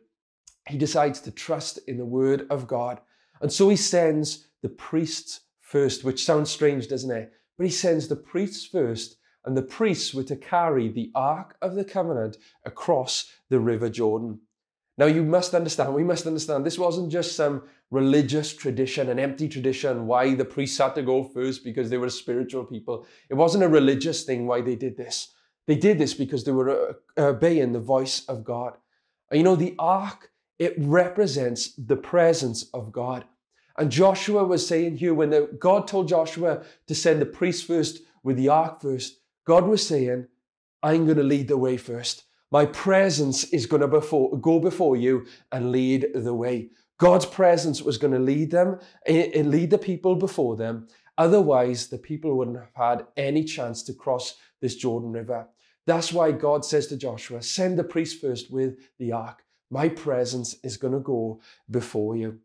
He 0.68 0.78
decides 0.78 1.22
to 1.22 1.32
trust 1.32 1.80
in 1.88 1.98
the 1.98 2.06
word 2.06 2.46
of 2.50 2.68
God. 2.68 3.00
And 3.42 3.52
so 3.52 3.70
he 3.70 3.78
sends 3.78 4.48
the 4.66 4.70
priests 4.70 5.42
first, 5.62 6.04
which 6.04 6.26
sounds 6.26 6.50
strange, 6.50 6.88
doesn't 6.88 7.12
it? 7.12 7.32
But 7.56 7.68
he 7.68 7.72
sends 7.72 8.08
the 8.08 8.16
priests 8.16 8.66
first, 8.66 9.18
and 9.46 9.56
the 9.56 9.62
priests 9.62 10.12
were 10.12 10.24
to 10.24 10.36
carry 10.36 10.90
the 10.90 11.12
Ark 11.14 11.56
of 11.62 11.76
the 11.76 11.86
Covenant 11.86 12.38
across 12.66 13.32
the 13.52 13.60
River 13.60 13.90
Jordan. 13.90 14.40
Now, 14.98 15.06
you 15.06 15.22
must 15.24 15.54
understand, 15.54 15.94
we 15.94 16.04
must 16.04 16.26
understand, 16.26 16.66
this 16.66 16.80
wasn't 16.80 17.12
just 17.12 17.36
some 17.36 17.62
religious 17.92 18.56
tradition, 18.56 19.08
an 19.10 19.20
empty 19.20 19.48
tradition, 19.48 20.08
why 20.08 20.34
the 20.34 20.46
priests 20.46 20.80
had 20.80 20.96
to 20.96 21.04
go 21.04 21.24
first 21.24 21.64
because 21.64 21.92
they 21.92 22.00
were 22.00 22.10
spiritual 22.10 22.66
people. 22.66 23.06
It 23.30 23.36
wasn't 23.36 23.66
a 23.66 23.70
religious 23.70 24.24
thing 24.24 24.48
why 24.48 24.62
they 24.62 24.76
did 24.76 24.98
this. 24.98 25.32
They 25.68 25.76
did 25.76 26.00
this 26.00 26.16
because 26.16 26.44
they 26.44 26.54
were 26.54 26.72
uh, 26.72 27.22
obeying 27.22 27.72
the 27.72 27.80
voice 27.80 28.26
of 28.26 28.44
God. 28.44 28.78
You 29.32 29.44
know, 29.44 29.56
the 29.56 29.76
ark, 29.78 30.32
it 30.58 30.74
represents 30.80 31.76
the 31.76 31.98
presence 31.98 32.68
of 32.74 32.92
God. 32.92 33.26
And 33.78 33.92
Joshua 33.92 34.44
was 34.46 34.66
saying 34.66 34.98
here, 34.98 35.14
when 35.14 35.32
the, 35.32 35.50
God 35.60 35.88
told 35.88 36.08
Joshua 36.08 36.64
to 36.88 36.96
send 36.96 37.22
the 37.22 37.26
priest 37.26 37.68
first 37.68 38.02
with 38.24 38.38
the 38.38 38.50
ark 38.50 38.82
first, 38.82 39.20
God 39.46 39.66
was 39.68 39.86
saying, 39.86 40.28
I'm 40.82 41.06
going 41.06 41.18
to 41.18 41.24
lead 41.24 41.48
the 41.48 41.58
way 41.58 41.78
first. 41.78 42.24
My 42.52 42.66
presence 42.66 43.44
is 43.46 43.66
going 43.66 43.82
to 43.82 43.88
before, 43.88 44.38
go 44.40 44.60
before 44.60 44.96
you 44.96 45.26
and 45.52 45.72
lead 45.72 46.08
the 46.14 46.34
way. 46.34 46.70
God's 46.98 47.26
presence 47.26 47.82
was 47.82 47.98
going 47.98 48.14
to 48.14 48.20
lead 48.20 48.52
them 48.52 48.80
and 49.06 49.52
lead 49.52 49.70
the 49.72 49.78
people 49.78 50.16
before 50.16 50.56
them. 50.56 50.88
Otherwise, 51.18 51.88
the 51.88 51.98
people 51.98 52.38
wouldn't 52.38 52.58
have 52.58 52.74
had 52.74 53.08
any 53.18 53.44
chance 53.44 53.84
to 53.84 53.94
cross 53.94 54.36
this 54.62 54.76
Jordan 54.76 55.12
River. 55.12 55.48
That's 55.86 56.14
why 56.14 56.32
God 56.32 56.64
says 56.64 56.88
to 56.88 56.98
Joshua, 56.98 57.42
send 57.42 57.78
the 57.78 57.84
priest 57.84 58.22
first 58.22 58.52
with 58.52 58.78
the 58.98 59.12
ark. 59.12 59.44
My 59.70 59.90
presence 59.90 60.56
is 60.64 60.78
going 60.78 60.94
to 60.94 61.00
go 61.00 61.42
before 61.70 62.16
you. 62.16 62.40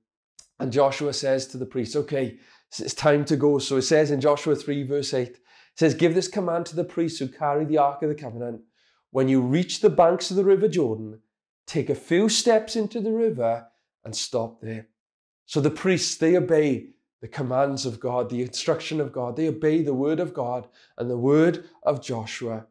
And 0.60 0.70
Joshua 0.70 1.12
says 1.14 1.46
to 1.48 1.58
the 1.58 1.66
priest, 1.66 1.96
okay, 1.96 2.38
it's 2.78 2.94
time 2.94 3.24
to 3.24 3.36
go. 3.36 3.58
So 3.58 3.78
it 3.78 3.82
says 3.82 4.10
in 4.10 4.20
Joshua 4.20 4.54
3, 4.54 4.82
verse 4.84 5.14
8, 5.14 5.28
it 5.28 5.38
says, 5.74 5.94
Give 5.94 6.14
this 6.14 6.28
command 6.28 6.66
to 6.66 6.76
the 6.76 6.84
priests 6.84 7.18
who 7.18 7.28
carry 7.28 7.64
the 7.64 7.78
Ark 7.78 8.02
of 8.02 8.10
the 8.10 8.14
Covenant. 8.14 8.60
When 9.10 9.28
you 9.28 9.40
reach 9.40 9.80
the 9.80 9.90
banks 9.90 10.30
of 10.30 10.36
the 10.36 10.44
River 10.44 10.68
Jordan, 10.68 11.20
take 11.66 11.90
a 11.90 11.94
few 11.94 12.28
steps 12.28 12.76
into 12.76 13.00
the 13.00 13.12
river 13.12 13.66
and 14.04 14.14
stop 14.14 14.60
there. 14.60 14.88
So 15.46 15.60
the 15.60 15.70
priests, 15.70 16.16
they 16.16 16.36
obey 16.36 16.90
the 17.20 17.28
commands 17.28 17.86
of 17.86 17.98
God, 17.98 18.30
the 18.30 18.42
instruction 18.42 19.00
of 19.00 19.12
God. 19.12 19.36
They 19.36 19.48
obey 19.48 19.82
the 19.82 19.94
word 19.94 20.20
of 20.20 20.34
God 20.34 20.68
and 20.98 21.10
the 21.10 21.18
word 21.18 21.64
of 21.82 22.02
Joshua. 22.02 22.66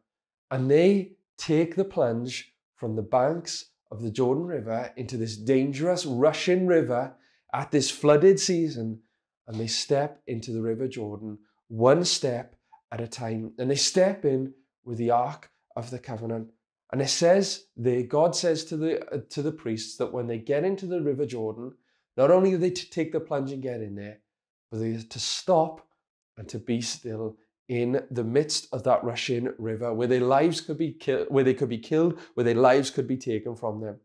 And 0.52 0.70
they 0.70 1.14
take 1.38 1.76
the 1.76 1.86
plunge 1.86 2.54
from 2.76 2.96
the 2.96 3.02
banks 3.02 3.66
of 3.92 4.02
the 4.02 4.12
Jordan 4.12 4.46
River 4.46 4.94
into 4.96 5.18
this 5.18 5.36
dangerous, 5.36 6.06
rushing 6.06 6.68
river 6.68 7.16
at 7.54 7.72
this 7.72 7.90
flooded 7.90 8.40
season 8.40 9.00
and 9.48 9.60
they 9.60 9.68
step 9.68 10.22
into 10.28 10.52
the 10.52 10.62
River 10.62 10.88
Jordan 10.88 11.40
one 11.68 12.04
step 12.04 12.56
at 12.92 13.02
a 13.02 13.08
time. 13.08 13.54
And 13.58 13.70
they 13.70 13.76
step 13.76 14.26
in 14.26 14.54
with 14.84 14.98
the 14.98 15.12
Ark 15.12 15.50
of 15.76 15.90
the 15.90 16.00
Covenant. 16.00 16.50
And 16.92 17.02
it 17.02 17.10
says 17.10 17.66
there, 17.78 18.04
God 18.04 18.36
says 18.36 18.66
to 18.66 18.78
the, 18.78 19.06
uh, 19.14 19.20
to 19.30 19.42
the 19.42 19.52
priests 19.52 19.98
that 19.98 20.12
when 20.12 20.28
they 20.28 20.40
get 20.40 20.64
into 20.64 20.88
the 20.88 21.02
River 21.02 21.26
Jordan, 21.26 21.74
not 22.18 22.32
only 22.32 22.54
are 22.54 22.58
they 22.58 22.72
to 22.72 22.90
take 22.90 23.12
the 23.12 23.20
plunge 23.20 23.52
and 23.52 23.62
get 23.62 23.82
in 23.82 23.96
there, 23.96 24.20
but 24.72 24.80
they 24.80 24.96
are 24.96 25.02
to 25.02 25.20
stop 25.20 25.88
and 26.38 26.48
to 26.50 26.60
be 26.60 26.82
still 26.82 27.38
in 27.68 28.04
the 28.10 28.24
midst 28.24 28.68
of 28.74 28.84
that 28.84 29.04
rushing 29.04 29.50
river 29.60 29.94
where 29.94 30.08
their 30.08 30.22
lives 30.22 30.60
could 30.60 30.78
be 30.78 30.92
killed, 30.92 31.28
where 31.30 31.44
they 31.44 31.54
could 31.54 31.70
be 31.70 31.78
killed, 31.78 32.20
where 32.34 32.44
their 32.44 32.56
lives 32.56 32.90
could 32.90 33.08
be 33.08 33.18
taken 33.18 33.56
from 33.56 33.80
them. 33.80 34.00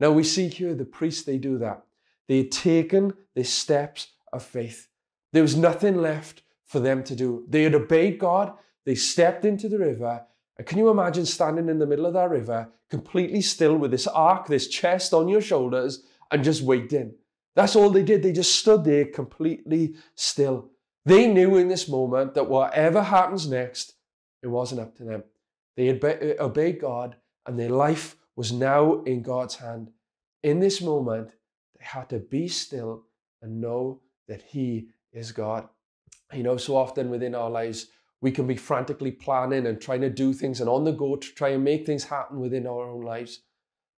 Now 0.00 0.10
we 0.10 0.24
see 0.24 0.48
here 0.48 0.74
the 0.74 0.84
priests, 0.84 1.22
they 1.22 1.38
do 1.38 1.58
that. 1.58 1.84
They 2.28 2.38
had 2.38 2.52
taken 2.52 3.12
the 3.34 3.44
steps 3.44 4.08
of 4.32 4.42
faith. 4.42 4.88
There 5.32 5.42
was 5.42 5.56
nothing 5.56 5.96
left 6.00 6.42
for 6.64 6.80
them 6.80 7.04
to 7.04 7.14
do. 7.14 7.44
They 7.48 7.62
had 7.62 7.74
obeyed 7.74 8.18
God. 8.18 8.52
They 8.84 8.94
stepped 8.94 9.44
into 9.44 9.68
the 9.68 9.78
river. 9.78 10.24
And 10.58 10.66
can 10.66 10.78
you 10.78 10.88
imagine 10.88 11.26
standing 11.26 11.68
in 11.68 11.78
the 11.78 11.86
middle 11.86 12.06
of 12.06 12.14
that 12.14 12.30
river, 12.30 12.68
completely 12.90 13.42
still 13.42 13.76
with 13.76 13.90
this 13.90 14.06
ark, 14.06 14.46
this 14.46 14.68
chest 14.68 15.12
on 15.12 15.28
your 15.28 15.40
shoulders, 15.40 16.04
and 16.30 16.42
just 16.42 16.62
waiting? 16.62 17.14
That's 17.54 17.76
all 17.76 17.90
they 17.90 18.02
did. 18.02 18.22
They 18.22 18.32
just 18.32 18.58
stood 18.58 18.84
there 18.84 19.06
completely 19.06 19.96
still. 20.14 20.70
They 21.04 21.26
knew 21.28 21.56
in 21.56 21.68
this 21.68 21.88
moment 21.88 22.34
that 22.34 22.48
whatever 22.48 23.02
happens 23.02 23.48
next, 23.48 23.94
it 24.42 24.48
wasn't 24.48 24.80
up 24.80 24.96
to 24.96 25.04
them. 25.04 25.24
They 25.76 25.86
had 25.86 26.02
uh, 26.04 26.42
obeyed 26.42 26.80
God, 26.80 27.16
and 27.46 27.58
their 27.58 27.70
life 27.70 28.16
was 28.34 28.52
now 28.52 29.02
in 29.02 29.22
God's 29.22 29.56
hand. 29.56 29.90
In 30.42 30.60
this 30.60 30.80
moment, 30.80 31.30
they 31.78 31.84
had 31.84 32.08
to 32.10 32.18
be 32.18 32.48
still 32.48 33.04
and 33.42 33.60
know 33.60 34.00
that 34.28 34.42
He 34.42 34.88
is 35.12 35.32
God. 35.32 35.68
You 36.32 36.42
know, 36.42 36.56
so 36.56 36.76
often 36.76 37.10
within 37.10 37.34
our 37.34 37.50
lives, 37.50 37.88
we 38.20 38.30
can 38.32 38.46
be 38.46 38.56
frantically 38.56 39.12
planning 39.12 39.66
and 39.66 39.80
trying 39.80 40.00
to 40.00 40.10
do 40.10 40.32
things 40.32 40.60
and 40.60 40.68
on 40.68 40.84
the 40.84 40.92
go 40.92 41.16
to 41.16 41.34
try 41.34 41.50
and 41.50 41.62
make 41.62 41.86
things 41.86 42.04
happen 42.04 42.40
within 42.40 42.66
our 42.66 42.88
own 42.88 43.02
lives. 43.02 43.40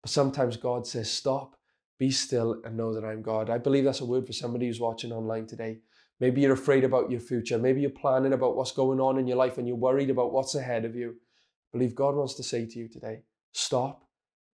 But 0.02 0.10
sometimes 0.10 0.56
God 0.56 0.86
says, 0.86 1.10
Stop, 1.10 1.56
be 1.98 2.10
still, 2.10 2.60
and 2.64 2.76
know 2.76 2.94
that 2.94 3.04
I'm 3.04 3.22
God. 3.22 3.50
I 3.50 3.58
believe 3.58 3.84
that's 3.84 4.00
a 4.00 4.06
word 4.06 4.26
for 4.26 4.32
somebody 4.32 4.66
who's 4.66 4.80
watching 4.80 5.12
online 5.12 5.46
today. 5.46 5.78
Maybe 6.18 6.40
you're 6.40 6.54
afraid 6.54 6.84
about 6.84 7.10
your 7.10 7.20
future. 7.20 7.58
Maybe 7.58 7.82
you're 7.82 7.90
planning 7.90 8.32
about 8.32 8.56
what's 8.56 8.72
going 8.72 9.00
on 9.00 9.18
in 9.18 9.26
your 9.26 9.36
life 9.36 9.58
and 9.58 9.68
you're 9.68 9.76
worried 9.76 10.08
about 10.08 10.32
what's 10.32 10.54
ahead 10.54 10.84
of 10.86 10.96
you. 10.96 11.10
I 11.10 11.78
believe 11.78 11.94
God 11.94 12.14
wants 12.14 12.34
to 12.34 12.42
say 12.42 12.64
to 12.64 12.78
you 12.78 12.88
today, 12.88 13.22
Stop, 13.52 14.04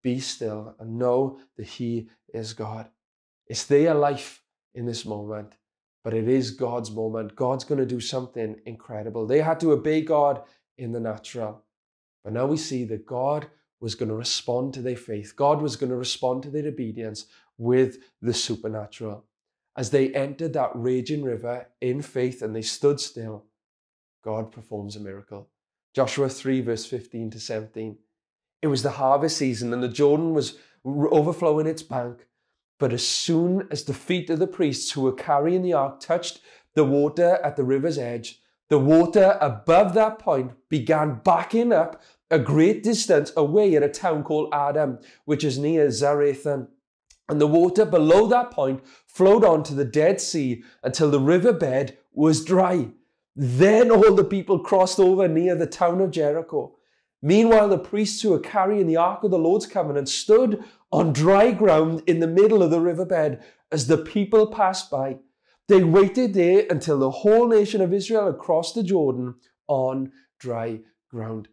be 0.02 0.20
still, 0.20 0.74
and 0.79 0.98
know 0.98 1.40
that 1.57 1.66
He 1.66 2.09
is 2.33 2.52
God. 2.52 2.88
It's 3.46 3.64
their 3.64 3.94
life 3.94 4.42
in 4.74 4.87
this 4.87 5.04
moment, 5.04 5.54
but 6.02 6.14
it 6.14 6.28
is 6.28 6.50
God's 6.50 6.90
moment. 6.90 7.37
God's 7.37 7.64
going 7.64 7.80
to 7.80 7.87
do 7.87 8.00
something 8.00 8.56
incredible. 8.66 9.26
They 9.26 9.40
had 9.40 9.61
to 9.61 9.72
obey 9.72 10.02
God 10.02 10.42
in 10.78 10.92
the 10.92 11.00
natural. 11.00 11.62
But 12.24 12.32
now 12.32 12.46
we 12.46 12.56
see 12.56 12.85
that 12.85 13.06
God 13.06 13.48
was 13.80 13.94
going 13.94 14.09
to 14.09 14.14
respond 14.14 14.74
to 14.74 14.82
their 14.82 14.96
faith. 14.96 15.35
God 15.37 15.62
was 15.62 15.76
going 15.76 15.90
to 15.90 15.96
respond 15.96 16.42
to 16.42 16.50
their 16.50 16.66
obedience 16.66 17.26
with 17.59 17.98
the 18.20 18.35
supernatural. 18.35 19.24
As 19.76 19.90
they 19.90 20.12
entered 20.14 20.54
that 20.54 20.70
raging 20.74 21.22
river 21.22 21.68
in 21.80 22.02
faith 22.02 22.42
and 22.42 22.56
they 22.56 22.62
stood 22.62 22.98
still, 22.98 23.44
God 24.24 24.50
performs 24.50 24.96
a 24.96 25.00
miracle. 25.00 25.48
Joshua 25.94 26.28
3, 26.28 26.62
verse 26.62 26.85
15 26.85 27.30
to 27.30 27.40
17. 27.40 27.96
It 28.62 28.66
was 28.66 28.82
the 28.82 28.90
harvest 28.92 29.37
season 29.37 29.72
and 29.72 29.82
the 29.82 29.88
Jordan 29.88 30.35
was 30.35 30.59
overflowing 30.85 31.66
its 31.66 31.82
bank. 31.82 32.26
But 32.79 32.93
as 32.93 33.07
soon 33.07 33.69
as 33.71 33.85
the 33.85 33.95
feet 33.95 34.29
of 34.31 34.39
the 34.39 34.47
priests 34.47 34.91
who 34.93 35.03
were 35.03 35.12
carrying 35.12 35.62
the 35.62 35.73
ark 35.73 36.01
touched 36.01 36.41
the 36.75 36.85
water 36.85 37.39
at 37.43 37.57
the 37.57 37.65
river's 37.65 37.99
edge, 37.99 38.41
the 38.69 38.79
water 38.79 39.39
above 39.41 39.95
that 39.95 40.19
point 40.19 40.53
began 40.69 41.21
backing 41.25 41.73
up 41.73 42.03
a 42.31 42.39
great 42.39 42.83
distance 42.83 43.33
away 43.37 43.77
at 43.77 43.83
a 43.83 43.89
town 43.89 44.25
called 44.25 44.53
Adam, 44.53 44.99
which 45.25 45.45
is 45.45 45.59
near 45.59 45.87
Zarethan. 45.89 46.69
And 47.29 47.41
the 47.41 47.47
water 47.47 47.85
below 47.85 48.27
that 48.27 48.51
point 48.51 48.85
flowed 49.07 49.45
on 49.45 49.62
to 49.65 49.75
the 49.75 49.85
Dead 49.85 50.21
Sea 50.21 50.62
until 50.83 51.11
the 51.11 51.21
riverbed 51.21 51.97
was 52.12 52.45
dry. 52.45 52.89
Then 53.35 53.91
all 53.91 54.15
the 54.15 54.25
people 54.25 54.59
crossed 54.59 54.99
over 54.99 55.29
near 55.29 55.55
the 55.55 55.67
town 55.67 56.01
of 56.01 56.11
Jericho. 56.11 56.77
Meanwhile, 57.23 57.69
the 57.69 57.79
priests 57.79 58.23
who 58.23 58.31
were 58.31 58.39
carrying 58.39 58.87
the 58.87 58.97
Ark 58.97 59.25
of 59.25 59.31
the 59.31 59.39
Lord's 59.39 59.67
covenant 59.67 60.09
stood 60.09 60.62
on 60.96 61.12
dry 61.12 61.50
ground 61.50 62.02
in 62.06 62.20
the 62.20 62.26
middle 62.26 62.62
of 62.62 62.70
the 62.70 62.80
riverbed 62.80 63.38
as 63.70 63.87
the 63.87 63.98
people 63.98 64.46
passed 64.46 64.90
by. 64.90 65.18
They 65.68 65.85
waited 65.85 66.32
there 66.32 66.64
until 66.70 66.98
the 66.98 67.11
whole 67.11 67.46
nation 67.48 67.82
of 67.82 67.92
Israel 67.92 68.24
had 68.24 68.38
crossed 68.38 68.76
the 68.76 68.82
Jordan 68.82 69.35
on 69.68 70.11
dry 70.38 70.80
ground. 71.11 71.48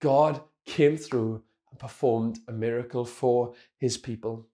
God 0.00 0.40
came 0.64 0.96
through 0.96 1.42
and 1.70 1.78
performed 1.78 2.38
a 2.48 2.52
miracle 2.52 3.04
for 3.04 3.52
his 3.76 3.98
people. 3.98 4.48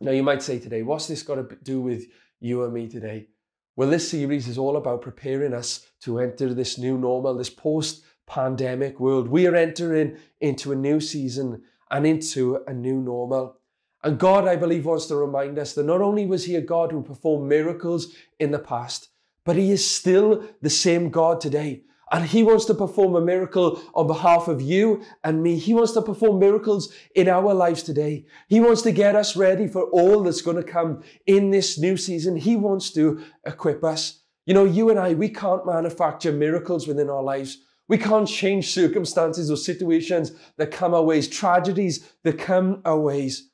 Now, 0.00 0.12
you 0.12 0.22
might 0.22 0.42
say 0.42 0.60
today, 0.60 0.82
what's 0.82 1.08
this 1.08 1.24
got 1.24 1.34
to 1.34 1.56
do 1.64 1.80
with 1.80 2.04
you 2.38 2.62
and 2.62 2.72
me 2.72 2.86
today? 2.86 3.30
Well, 3.74 3.90
this 3.90 4.08
series 4.08 4.46
is 4.46 4.58
all 4.58 4.76
about 4.76 5.02
preparing 5.02 5.54
us 5.54 5.84
to 6.02 6.20
enter 6.20 6.54
this 6.54 6.78
new 6.78 6.96
normal, 6.96 7.34
this 7.34 7.50
post 7.50 8.04
pandemic 8.28 9.00
world. 9.00 9.26
We 9.26 9.48
are 9.48 9.56
entering 9.56 10.18
into 10.40 10.70
a 10.70 10.76
new 10.76 11.00
season 11.00 11.62
and 11.90 12.06
into 12.06 12.62
a 12.68 12.72
new 12.72 13.00
normal. 13.00 13.58
And 14.04 14.18
God, 14.18 14.48
I 14.48 14.56
believe, 14.56 14.84
wants 14.84 15.06
to 15.06 15.16
remind 15.16 15.58
us 15.58 15.74
that 15.74 15.86
not 15.86 16.00
only 16.00 16.26
was 16.26 16.44
He 16.44 16.56
a 16.56 16.60
God 16.60 16.90
who 16.90 17.02
performed 17.02 17.48
miracles 17.48 18.12
in 18.40 18.50
the 18.50 18.58
past, 18.58 19.08
but 19.44 19.56
He 19.56 19.70
is 19.70 19.88
still 19.88 20.44
the 20.60 20.70
same 20.70 21.10
God 21.10 21.40
today. 21.40 21.82
And 22.10 22.26
He 22.26 22.42
wants 22.42 22.64
to 22.66 22.74
perform 22.74 23.14
a 23.14 23.20
miracle 23.20 23.80
on 23.94 24.06
behalf 24.06 24.48
of 24.48 24.60
you 24.60 25.02
and 25.24 25.42
me. 25.42 25.56
He 25.56 25.72
wants 25.72 25.92
to 25.92 26.02
perform 26.02 26.40
miracles 26.40 26.92
in 27.14 27.28
our 27.28 27.54
lives 27.54 27.82
today. 27.82 28.26
He 28.48 28.60
wants 28.60 28.82
to 28.82 28.92
get 28.92 29.14
us 29.14 29.36
ready 29.36 29.66
for 29.66 29.84
all 29.84 30.22
that's 30.22 30.42
going 30.42 30.58
to 30.58 30.62
come 30.62 31.02
in 31.26 31.50
this 31.50 31.78
new 31.78 31.96
season. 31.96 32.36
He 32.36 32.56
wants 32.56 32.90
to 32.92 33.22
equip 33.46 33.82
us. 33.84 34.20
You 34.46 34.54
know, 34.54 34.64
you 34.64 34.90
and 34.90 34.98
I, 34.98 35.14
we 35.14 35.28
can't 35.28 35.64
manufacture 35.64 36.32
miracles 36.32 36.88
within 36.88 37.08
our 37.08 37.22
lives. 37.22 37.58
We 37.88 37.98
can't 37.98 38.28
change 38.28 38.72
circumstances 38.72 39.50
or 39.50 39.56
situations 39.56 40.32
that 40.56 40.70
come 40.70 40.94
our 40.94 41.02
ways, 41.02 41.28
tragedies 41.28 42.12
that 42.24 42.38
come 42.38 42.82
our 42.84 42.98
ways. 42.98 43.50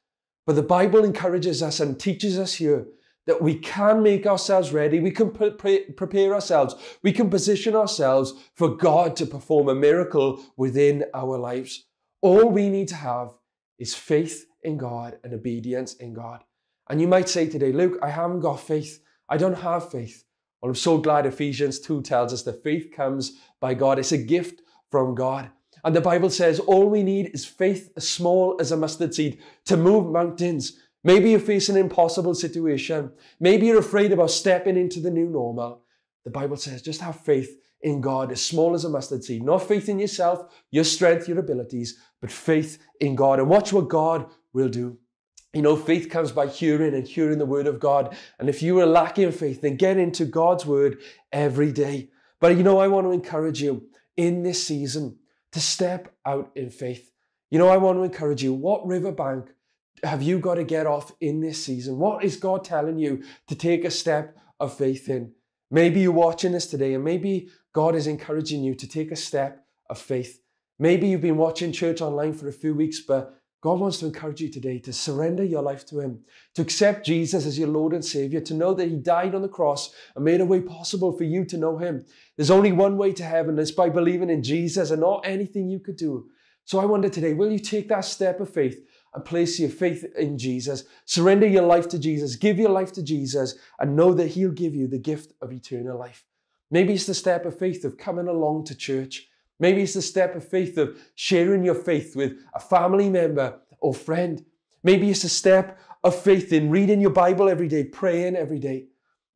But 0.49 0.57
the 0.57 0.63
Bible 0.63 1.05
encourages 1.05 1.63
us 1.63 1.79
and 1.79 2.01
teaches 2.01 2.39
us 2.39 2.55
here 2.55 2.87
that 3.27 3.43
we 3.43 3.57
can 3.57 4.03
make 4.03 4.27
ourselves 4.27 4.73
ready, 4.73 4.99
we 4.99 5.11
can 5.11 5.31
pre- 5.31 5.91
prepare 5.91 6.33
ourselves, 6.33 6.75
we 7.03 7.13
can 7.13 7.29
position 7.29 7.77
ourselves 7.77 8.33
for 8.55 8.75
God 8.75 9.15
to 9.17 9.27
perform 9.27 9.69
a 9.69 9.75
miracle 9.75 10.43
within 10.57 11.05
our 11.13 11.37
lives. 11.37 11.85
All 12.23 12.49
we 12.49 12.71
need 12.71 12.89
to 12.89 12.95
have 12.95 13.35
is 13.79 13.95
faith 13.95 14.47
in 14.63 14.79
God 14.79 15.19
and 15.23 15.35
obedience 15.35 15.93
in 15.97 16.15
God. 16.15 16.43
And 16.89 16.99
you 16.99 17.09
might 17.09 17.29
say 17.29 17.47
today, 17.47 17.71
Luke, 17.71 17.99
I 18.03 18.09
haven't 18.09 18.41
got 18.41 18.59
faith. 18.59 19.05
I 19.29 19.37
don't 19.37 19.59
have 19.59 19.91
faith. 19.91 20.25
Well, 20.63 20.71
I'm 20.71 20.75
so 20.77 20.97
glad 20.97 21.27
Ephesians 21.27 21.79
2 21.79 22.01
tells 22.01 22.33
us 22.33 22.43
that 22.45 22.65
faith 22.65 22.91
comes 22.91 23.33
by 23.61 23.75
God. 23.75 23.99
It's 23.99 24.13
a 24.13 24.17
gift 24.17 24.63
from 24.91 25.15
God. 25.15 25.51
And 25.89 25.97
the 25.97 26.03
Bible 26.03 26.29
says 26.29 26.61
all 26.61 26.91
we 26.91 27.03
need 27.03 27.31
is 27.33 27.47
faith 27.47 27.91
as 27.97 28.07
small 28.07 28.59
as 28.61 28.73
a 28.73 28.77
mustard 28.77 29.15
seed 29.15 29.39
to 29.65 29.79
move 29.79 30.13
mountains. 30.13 30.79
Maybe 31.03 31.31
you're 31.31 31.41
facing 31.41 31.77
an 31.77 31.81
impossible 31.81 32.35
situation. 32.35 33.11
Maybe 33.41 33.69
you're 33.69 33.79
afraid 33.79 34.13
about 34.13 34.31
stepping 34.31 34.77
into 34.77 35.01
the 35.01 35.11
new 35.11 35.31
normal. 35.31 35.85
The 36.27 36.31
Bible 36.31 36.59
says 36.59 36.83
just 36.83 37.01
have 37.01 37.19
faith 37.21 37.59
in 37.81 38.03
God 38.03 38.31
as 38.33 38.45
small 38.45 38.75
as 38.75 38.85
a 38.85 38.91
mustard 38.91 39.25
seed. 39.25 39.43
Not 39.43 39.63
faith 39.63 39.89
in 39.89 39.99
yourself, 39.99 40.53
your 40.71 40.85
strength, 40.85 41.27
your 41.27 41.39
abilities, 41.39 41.99
but 42.21 42.31
faith 42.31 42.77
in 43.01 43.15
God. 43.15 43.39
And 43.39 43.49
watch 43.49 43.73
what 43.73 43.89
God 43.89 44.27
will 44.53 44.69
do. 44.69 44.99
You 45.55 45.63
know, 45.63 45.75
faith 45.75 46.11
comes 46.11 46.33
by 46.33 46.49
hearing 46.49 46.93
and 46.93 47.09
hearing 47.09 47.39
the 47.39 47.47
word 47.47 47.67
of 47.67 47.81
God. 47.81 48.15
And 48.39 48.51
if 48.51 48.63
you 48.63 48.79
are 48.81 48.85
lacking 48.85 49.33
faith, 49.33 49.63
then 49.63 49.77
get 49.77 49.97
into 49.97 50.27
God's 50.27 50.67
word 50.67 50.99
every 51.33 51.73
day. 51.73 52.11
But 52.41 52.59
you 52.59 52.63
know, 52.63 52.77
I 52.77 52.89
want 52.89 53.07
to 53.07 53.13
encourage 53.13 53.63
you 53.63 53.89
in 54.19 54.43
this 54.43 54.63
season 54.67 55.17
to 55.53 55.61
step 55.61 56.15
out 56.27 56.51
in 56.55 56.71
faith. 56.71 57.11
You 57.51 57.59
know, 57.59 57.69
I 57.69 57.79
want 57.79 57.99
to 57.99 58.03
encourage 58.03 58.43
you. 58.43 58.53
What 58.53 58.87
riverbank 58.87 59.51
have 60.03 60.23
you 60.23 60.39
got 60.39 60.57
to 60.57 60.65
get 60.65 60.87
off 60.87 61.13
in 61.21 61.41
this 61.41 61.65
season? 61.65 61.99
What 61.99 62.25
is 62.25 62.37
God 62.37 62.65
telling 62.65 62.99
you 62.99 63.23
to 63.49 63.55
take 63.55 63.85
a 63.85 63.91
step 63.91 64.37
of 64.61 64.77
faith 64.77 65.09
in? 65.09 65.33
Maybe 65.71 66.01
you're 66.01 66.13
watching 66.13 66.53
this 66.53 66.67
today 66.67 66.95
and 66.95 67.05
maybe 67.05 67.49
God 67.73 67.95
is 67.95 68.07
encouraging 68.07 68.63
you 68.63 68.75
to 68.75 68.89
take 68.89 69.11
a 69.11 69.17
step 69.17 69.65
of 69.91 69.99
faith. 69.99 70.41
Maybe 70.79 71.09
you've 71.09 71.21
been 71.21 71.37
watching 71.37 71.73
church 71.73 72.01
online 72.01 72.33
for 72.33 72.49
a 72.49 72.53
few 72.53 72.75
weeks, 72.75 73.01
but 73.01 73.38
God 73.61 73.81
wants 73.81 73.99
to 73.99 74.07
encourage 74.07 74.41
you 74.41 74.49
today 74.49 74.79
to 74.81 74.93
surrender 74.93 75.43
your 75.43 75.63
life 75.63 75.85
to 75.87 75.99
Him, 75.99 76.21
to 76.55 76.63
accept 76.63 77.05
Jesus 77.05 77.45
as 77.45 77.59
your 77.59 77.69
Lord 77.69 77.93
and 77.93 78.05
Savior, 78.05 78.41
to 78.41 78.55
know 78.55 78.73
that 78.75 78.89
He 78.89 78.97
died 78.97 79.35
on 79.35 79.43
the 79.43 79.49
cross 79.49 79.93
and 80.15 80.25
made 80.25 80.41
a 80.41 80.47
way 80.47 80.61
possible 80.61 81.13
for 81.13 81.25
you 81.25 81.45
to 81.47 81.57
know 81.57 81.77
Him. 81.77 82.05
There's 82.37 82.53
only 82.53 82.71
one 82.71 82.97
way 82.97 83.13
to 83.15 83.25
heaven, 83.25 83.59
it's 83.59 83.73
by 83.73 83.89
believing 83.89 84.31
in 84.31 84.45
Jesus 84.45 84.93
and 84.93 85.01
not 85.01 85.27
anything 85.27 85.69
you 85.69 85.81
could 85.81 85.97
do. 85.97 86.29
So 86.65 86.79
I 86.79 86.85
wonder 86.85 87.09
today, 87.09 87.35
will 87.35 87.51
you 87.51 87.59
take 87.59 87.89
that 87.89 88.05
step 88.05 88.41
of 88.41 88.53
faith 88.53 88.87
and 89.15 89.25
place 89.25 89.59
your 89.59 89.71
faith 89.71 90.05
in 90.17 90.39
Jesus? 90.39 90.85
Surrender 91.05 91.47
your 91.47 91.63
life 91.63 91.89
to 91.89 91.99
Jesus, 91.99 92.37
give 92.37 92.59
your 92.59 92.71
life 92.71 92.93
to 92.93 93.03
Jesus, 93.03 93.57
and 93.81 93.97
know 93.97 94.15
that 94.15 94.29
He'll 94.29 94.53
give 94.53 94.77
you 94.77 94.87
the 94.87 94.99
gift 94.99 95.33
of 95.43 95.51
eternal 95.51 95.99
life. 95.99 96.25
Maybe 96.71 96.93
it's 96.93 97.07
the 97.07 97.15
step 97.15 97.45
of 97.45 97.59
faith 97.59 97.85
of 97.85 97.97
coming 97.97 98.29
along 98.29 98.67
to 98.67 98.77
church. 98.77 99.29
Maybe 99.61 99.83
it's 99.83 99.95
the 99.95 100.03
step 100.03 100.35
of 100.37 100.47
faith 100.47 100.79
of 100.79 100.99
sharing 101.15 101.65
your 101.65 101.75
faith 101.75 102.15
with 102.15 102.39
a 102.55 102.61
family 102.61 103.11
member 103.11 103.61
or 103.81 103.95
friend. 103.95 104.45
Maybe 104.83 105.11
it's 105.11 105.25
a 105.25 105.29
step 105.29 105.79
of 106.05 106.15
faith 106.15 106.53
in 106.53 106.71
reading 106.71 107.01
your 107.01 107.11
Bible 107.11 107.49
every 107.49 107.69
day, 107.69 107.85
praying 107.85 108.37
every 108.37 108.59
day. 108.59 108.87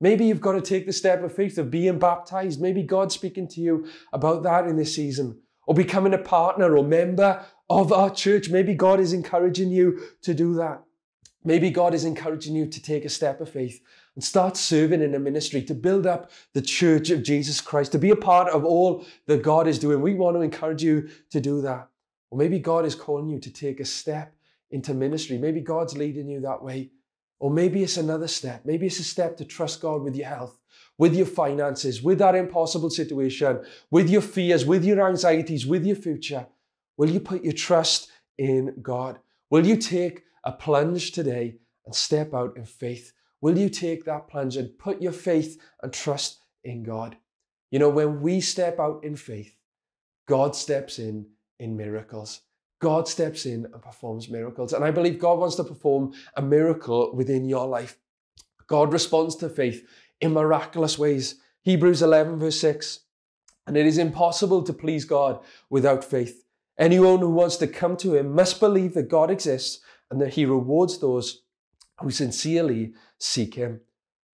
Maybe 0.00 0.26
you've 0.26 0.40
got 0.40 0.52
to 0.52 0.60
take 0.60 0.86
the 0.86 0.92
step 0.92 1.22
of 1.22 1.34
faith 1.34 1.58
of 1.58 1.70
being 1.70 1.98
baptized. 1.98 2.60
Maybe 2.60 2.82
God's 2.82 3.14
speaking 3.14 3.48
to 3.48 3.60
you 3.60 3.86
about 4.12 4.42
that 4.44 4.66
in 4.66 4.76
this 4.76 4.94
season. 4.94 5.40
Or 5.66 5.74
becoming 5.74 6.14
a 6.14 6.18
partner 6.18 6.76
or 6.76 6.84
member 6.84 7.44
of 7.70 7.92
our 7.92 8.10
church. 8.10 8.50
Maybe 8.50 8.74
God 8.74 8.98
is 8.98 9.12
encouraging 9.12 9.70
you 9.70 10.00
to 10.22 10.34
do 10.34 10.54
that. 10.54 10.82
Maybe 11.44 11.70
God 11.70 11.94
is 11.94 12.04
encouraging 12.04 12.56
you 12.56 12.66
to 12.66 12.82
take 12.82 13.04
a 13.04 13.08
step 13.08 13.40
of 13.40 13.48
faith 13.48 13.80
and 14.14 14.22
start 14.22 14.56
serving 14.56 15.02
in 15.02 15.14
a 15.14 15.18
ministry 15.18 15.62
to 15.62 15.74
build 15.74 16.06
up 16.06 16.30
the 16.52 16.62
church 16.62 17.10
of 17.10 17.22
Jesus 17.22 17.60
Christ, 17.60 17.92
to 17.92 17.98
be 17.98 18.10
a 18.10 18.16
part 18.16 18.48
of 18.48 18.64
all 18.64 19.04
that 19.26 19.42
God 19.42 19.66
is 19.66 19.78
doing. 19.78 20.02
We 20.02 20.14
want 20.14 20.36
to 20.36 20.42
encourage 20.42 20.82
you 20.82 21.08
to 21.30 21.40
do 21.40 21.62
that. 21.62 21.88
Or 22.30 22.38
maybe 22.38 22.58
God 22.58 22.84
is 22.84 22.94
calling 22.94 23.28
you 23.28 23.38
to 23.38 23.50
take 23.50 23.80
a 23.80 23.84
step 23.84 24.34
into 24.70 24.94
ministry. 24.94 25.38
Maybe 25.38 25.60
God's 25.60 25.96
leading 25.96 26.28
you 26.28 26.40
that 26.40 26.62
way. 26.62 26.90
Or 27.38 27.50
maybe 27.50 27.82
it's 27.82 27.96
another 27.96 28.28
step. 28.28 28.64
Maybe 28.64 28.86
it's 28.86 29.00
a 29.00 29.04
step 29.04 29.36
to 29.38 29.44
trust 29.44 29.80
God 29.80 30.02
with 30.02 30.14
your 30.14 30.28
health, 30.28 30.58
with 30.96 31.14
your 31.14 31.26
finances, 31.26 32.02
with 32.02 32.18
that 32.18 32.34
impossible 32.34 32.90
situation, 32.90 33.64
with 33.90 34.08
your 34.08 34.22
fears, 34.22 34.64
with 34.64 34.84
your 34.84 35.06
anxieties, 35.06 35.66
with 35.66 35.84
your 35.84 35.96
future. 35.96 36.46
Will 36.96 37.10
you 37.10 37.20
put 37.20 37.42
your 37.42 37.52
trust 37.52 38.10
in 38.38 38.76
God? 38.80 39.18
Will 39.50 39.66
you 39.66 39.76
take 39.76 40.22
a 40.44 40.52
plunge 40.52 41.12
today 41.12 41.56
and 41.84 41.94
step 41.94 42.32
out 42.32 42.56
in 42.56 42.64
faith? 42.64 43.12
Will 43.42 43.58
you 43.58 43.68
take 43.68 44.04
that 44.04 44.28
plunge 44.28 44.56
and 44.56 44.78
put 44.78 45.02
your 45.02 45.12
faith 45.12 45.60
and 45.82 45.92
trust 45.92 46.38
in 46.64 46.84
God? 46.84 47.16
You 47.70 47.80
know, 47.80 47.90
when 47.90 48.22
we 48.22 48.40
step 48.40 48.78
out 48.78 49.04
in 49.04 49.16
faith, 49.16 49.54
God 50.26 50.56
steps 50.56 50.98
in 50.98 51.26
in 51.58 51.76
miracles. 51.76 52.40
God 52.80 53.06
steps 53.06 53.44
in 53.44 53.66
and 53.66 53.82
performs 53.82 54.28
miracles. 54.28 54.72
And 54.72 54.84
I 54.84 54.90
believe 54.90 55.18
God 55.18 55.38
wants 55.38 55.56
to 55.56 55.64
perform 55.64 56.12
a 56.36 56.42
miracle 56.42 57.14
within 57.14 57.48
your 57.48 57.66
life. 57.66 57.98
God 58.66 58.92
responds 58.92 59.36
to 59.36 59.48
faith 59.48 59.86
in 60.20 60.32
miraculous 60.32 60.98
ways. 60.98 61.36
Hebrews 61.62 62.02
11, 62.02 62.38
verse 62.38 62.58
6. 62.60 63.00
And 63.66 63.76
it 63.76 63.86
is 63.86 63.98
impossible 63.98 64.62
to 64.64 64.72
please 64.72 65.04
God 65.04 65.40
without 65.70 66.04
faith. 66.04 66.44
Anyone 66.78 67.18
who 67.18 67.30
wants 67.30 67.56
to 67.58 67.66
come 67.66 67.96
to 67.98 68.14
Him 68.14 68.34
must 68.34 68.58
believe 68.58 68.94
that 68.94 69.08
God 69.08 69.30
exists 69.30 69.80
and 70.10 70.20
that 70.20 70.34
He 70.34 70.44
rewards 70.44 70.98
those 70.98 71.42
who 72.00 72.10
sincerely 72.10 72.94
seek 73.18 73.54
Him. 73.54 73.80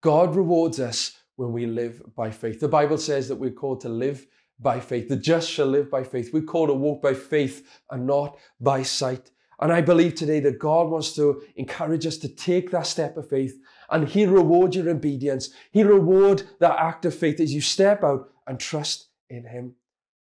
God 0.02 0.36
rewards 0.36 0.80
us 0.80 1.16
when 1.36 1.52
we 1.52 1.66
live 1.66 2.02
by 2.14 2.30
faith. 2.30 2.60
The 2.60 2.68
Bible 2.68 2.98
says 2.98 3.28
that 3.28 3.36
we're 3.36 3.50
called 3.50 3.80
to 3.82 3.88
live 3.88 4.26
by 4.60 4.80
faith. 4.80 5.08
The 5.08 5.16
just 5.16 5.50
shall 5.50 5.66
live 5.66 5.90
by 5.90 6.04
faith. 6.04 6.30
We're 6.32 6.42
called 6.42 6.68
to 6.68 6.74
walk 6.74 7.02
by 7.02 7.14
faith 7.14 7.80
and 7.90 8.06
not 8.06 8.38
by 8.60 8.82
sight. 8.82 9.30
And 9.60 9.72
I 9.72 9.80
believe 9.80 10.14
today 10.14 10.40
that 10.40 10.58
God 10.58 10.88
wants 10.88 11.14
to 11.14 11.42
encourage 11.56 12.06
us 12.06 12.18
to 12.18 12.28
take 12.28 12.70
that 12.70 12.86
step 12.86 13.16
of 13.16 13.28
faith 13.28 13.56
and 13.90 14.08
He'll 14.08 14.30
reward 14.30 14.74
your 14.74 14.88
obedience. 14.90 15.50
He'll 15.72 15.88
reward 15.88 16.42
that 16.60 16.78
act 16.78 17.04
of 17.04 17.14
faith 17.14 17.40
as 17.40 17.52
you 17.52 17.60
step 17.60 18.02
out 18.02 18.30
and 18.46 18.58
trust 18.58 19.08
in 19.30 19.46
Him. 19.46 19.74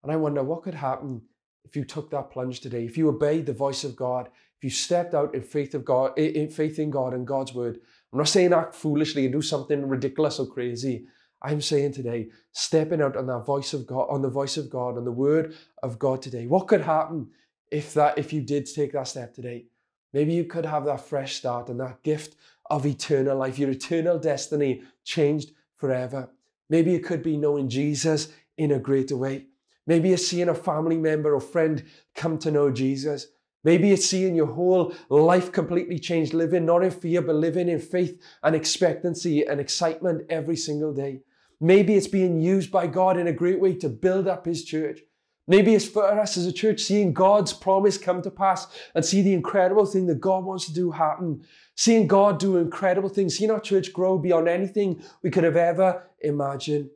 And 0.02 0.12
I 0.12 0.16
wonder 0.16 0.42
what 0.42 0.62
could 0.62 0.74
happen 0.74 1.22
if 1.64 1.74
you 1.74 1.84
took 1.84 2.10
that 2.10 2.30
plunge 2.30 2.60
today, 2.60 2.84
if 2.84 2.96
you 2.96 3.08
obeyed 3.08 3.46
the 3.46 3.52
voice 3.52 3.84
of 3.84 3.96
God, 3.96 4.28
you 4.64 4.70
stepped 4.70 5.14
out 5.14 5.35
in 5.35 5.42
faith 5.42 5.74
of 5.74 5.85
God, 5.85 6.18
in 6.18 6.48
faith 6.48 6.79
in 6.79 6.90
God 6.90 7.12
and 7.12 7.27
God's 7.27 7.53
word. 7.53 7.79
I'm 8.12 8.18
not 8.18 8.29
saying 8.29 8.55
act 8.55 8.74
foolishly 8.74 9.24
and 9.24 9.33
do 9.33 9.42
something 9.42 9.87
ridiculous 9.87 10.38
or 10.38 10.46
crazy. 10.46 11.07
I'm 11.42 11.61
saying 11.61 11.92
today, 11.92 12.31
stepping 12.53 13.03
out 13.03 13.16
on 13.16 13.27
that 13.27 13.44
voice 13.44 13.74
of 13.74 13.87
God, 13.87 14.07
on 14.09 14.22
the 14.22 14.31
voice 14.31 14.57
of 14.57 14.70
God, 14.70 14.96
on 14.96 15.05
the 15.05 15.12
word 15.12 15.55
of 15.83 15.98
God 15.98 16.22
today. 16.22 16.46
What 16.46 16.66
could 16.66 16.81
happen 16.81 17.29
if 17.70 17.92
that 17.92 18.16
if 18.16 18.33
you 18.33 18.40
did 18.40 18.66
take 18.66 18.92
that 18.92 19.09
step 19.09 19.35
today? 19.35 19.66
Maybe 20.14 20.33
you 20.33 20.44
could 20.44 20.64
have 20.64 20.87
that 20.87 21.03
fresh 21.03 21.35
start 21.35 21.68
and 21.68 21.79
that 21.81 22.03
gift 22.03 22.37
of 22.70 22.87
eternal 22.87 23.37
life, 23.37 23.59
your 23.59 23.70
eternal 23.70 24.18
destiny 24.18 24.83
changed 25.05 25.50
forever. 25.77 26.31
Maybe 26.70 26.94
it 26.94 27.05
could 27.05 27.22
be 27.22 27.37
knowing 27.37 27.68
Jesus 27.68 28.29
in 28.57 28.72
a 28.72 28.79
greater 28.79 29.16
way. 29.18 29.48
Maybe 29.87 30.14
it's 30.14 30.27
seeing 30.27 30.48
a 30.48 30.55
family 30.55 30.96
member 30.96 31.35
or 31.35 31.40
friend 31.40 31.85
come 32.14 32.38
to 32.38 32.50
know 32.50 32.70
Jesus. 32.70 33.27
Maybe 33.64 33.92
it's 33.92 34.07
seeing 34.07 34.35
your 34.35 34.53
whole 34.53 34.94
life 35.09 35.50
completely 35.50 35.98
changed, 35.98 36.35
living 36.35 36.66
not 36.66 36.85
in 36.85 36.90
fear, 36.90 37.22
but 37.22 37.35
living 37.35 37.68
in 37.68 37.81
faith 37.81 38.22
and 38.42 38.55
expectancy 38.55 39.44
and 39.44 39.59
excitement 39.59 40.27
every 40.29 40.57
single 40.57 40.92
day. 40.92 41.22
Maybe 41.61 41.94
it's 41.94 42.07
being 42.07 42.40
used 42.40 42.70
by 42.70 42.87
God 42.87 43.18
in 43.18 43.27
a 43.27 43.33
great 43.33 43.61
way 43.61 43.74
to 43.77 43.88
build 43.88 44.29
up 44.29 44.44
His 44.44 44.64
church. 44.64 45.00
Maybe 45.46 45.74
it's 45.74 45.87
for 45.87 46.05
us 46.05 46.37
as 46.37 46.46
a 46.46 46.53
church 46.53 46.81
seeing 46.81 47.12
God's 47.12 47.53
promise 47.53 47.98
come 47.98 48.22
to 48.22 48.31
pass 48.31 48.66
and 48.94 49.05
see 49.05 49.20
the 49.22 49.35
incredible 49.35 49.85
thing 49.85 50.07
that 50.07 50.20
God 50.20 50.44
wants 50.44 50.66
to 50.66 50.74
do 50.74 50.90
happen. 50.90 51.44
Seeing 51.77 52.07
God 52.07 52.38
do 52.38 52.57
incredible 52.57 53.11
things, 53.11 53.37
seeing 53.37 53.50
our 53.50 53.61
church 53.61 53.92
grow 53.92 54.18
beyond 54.18 54.48
anything 54.48 55.03
we 55.22 55.31
could 55.31 55.44
have 55.44 55.57
ever 55.57 56.09
imagined. 56.20 56.88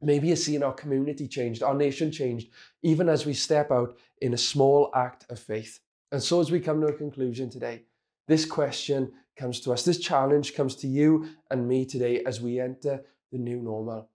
Maybe 0.00 0.30
it's 0.30 0.44
seeing 0.44 0.62
our 0.62 0.74
community 0.74 1.26
changed, 1.26 1.62
our 1.62 1.74
nation 1.74 2.12
changed, 2.12 2.50
even 2.82 3.08
as 3.08 3.26
we 3.26 3.34
step 3.34 3.72
out 3.72 3.96
in 4.20 4.32
a 4.32 4.38
small 4.38 4.90
act 4.94 5.26
of 5.28 5.40
faith. 5.40 5.80
And 6.10 6.22
so, 6.22 6.40
as 6.40 6.50
we 6.50 6.60
come 6.60 6.80
to 6.80 6.86
a 6.86 6.92
conclusion 6.92 7.50
today, 7.50 7.82
this 8.26 8.44
question 8.44 9.12
comes 9.36 9.60
to 9.60 9.72
us, 9.72 9.84
this 9.84 9.98
challenge 9.98 10.54
comes 10.54 10.74
to 10.76 10.86
you 10.86 11.28
and 11.50 11.68
me 11.68 11.84
today 11.84 12.22
as 12.24 12.40
we 12.40 12.60
enter 12.60 13.04
the 13.30 13.38
new 13.38 13.60
normal? 13.60 14.08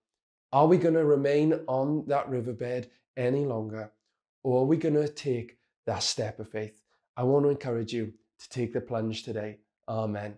Are 0.52 0.66
we 0.66 0.76
going 0.76 0.94
to 0.94 1.04
remain 1.04 1.60
on 1.66 2.04
that 2.06 2.28
riverbed 2.28 2.90
any 3.16 3.44
longer? 3.44 3.92
Or 4.42 4.62
are 4.62 4.66
we 4.66 4.76
going 4.76 4.94
to 4.94 5.08
take 5.08 5.58
that 5.86 6.02
step 6.02 6.38
of 6.38 6.48
faith? 6.48 6.78
I 7.16 7.22
want 7.24 7.44
to 7.44 7.50
encourage 7.50 7.92
you 7.92 8.12
to 8.40 8.48
take 8.48 8.72
the 8.72 8.80
plunge 8.80 9.22
today. 9.22 9.58
Amen. 9.88 10.36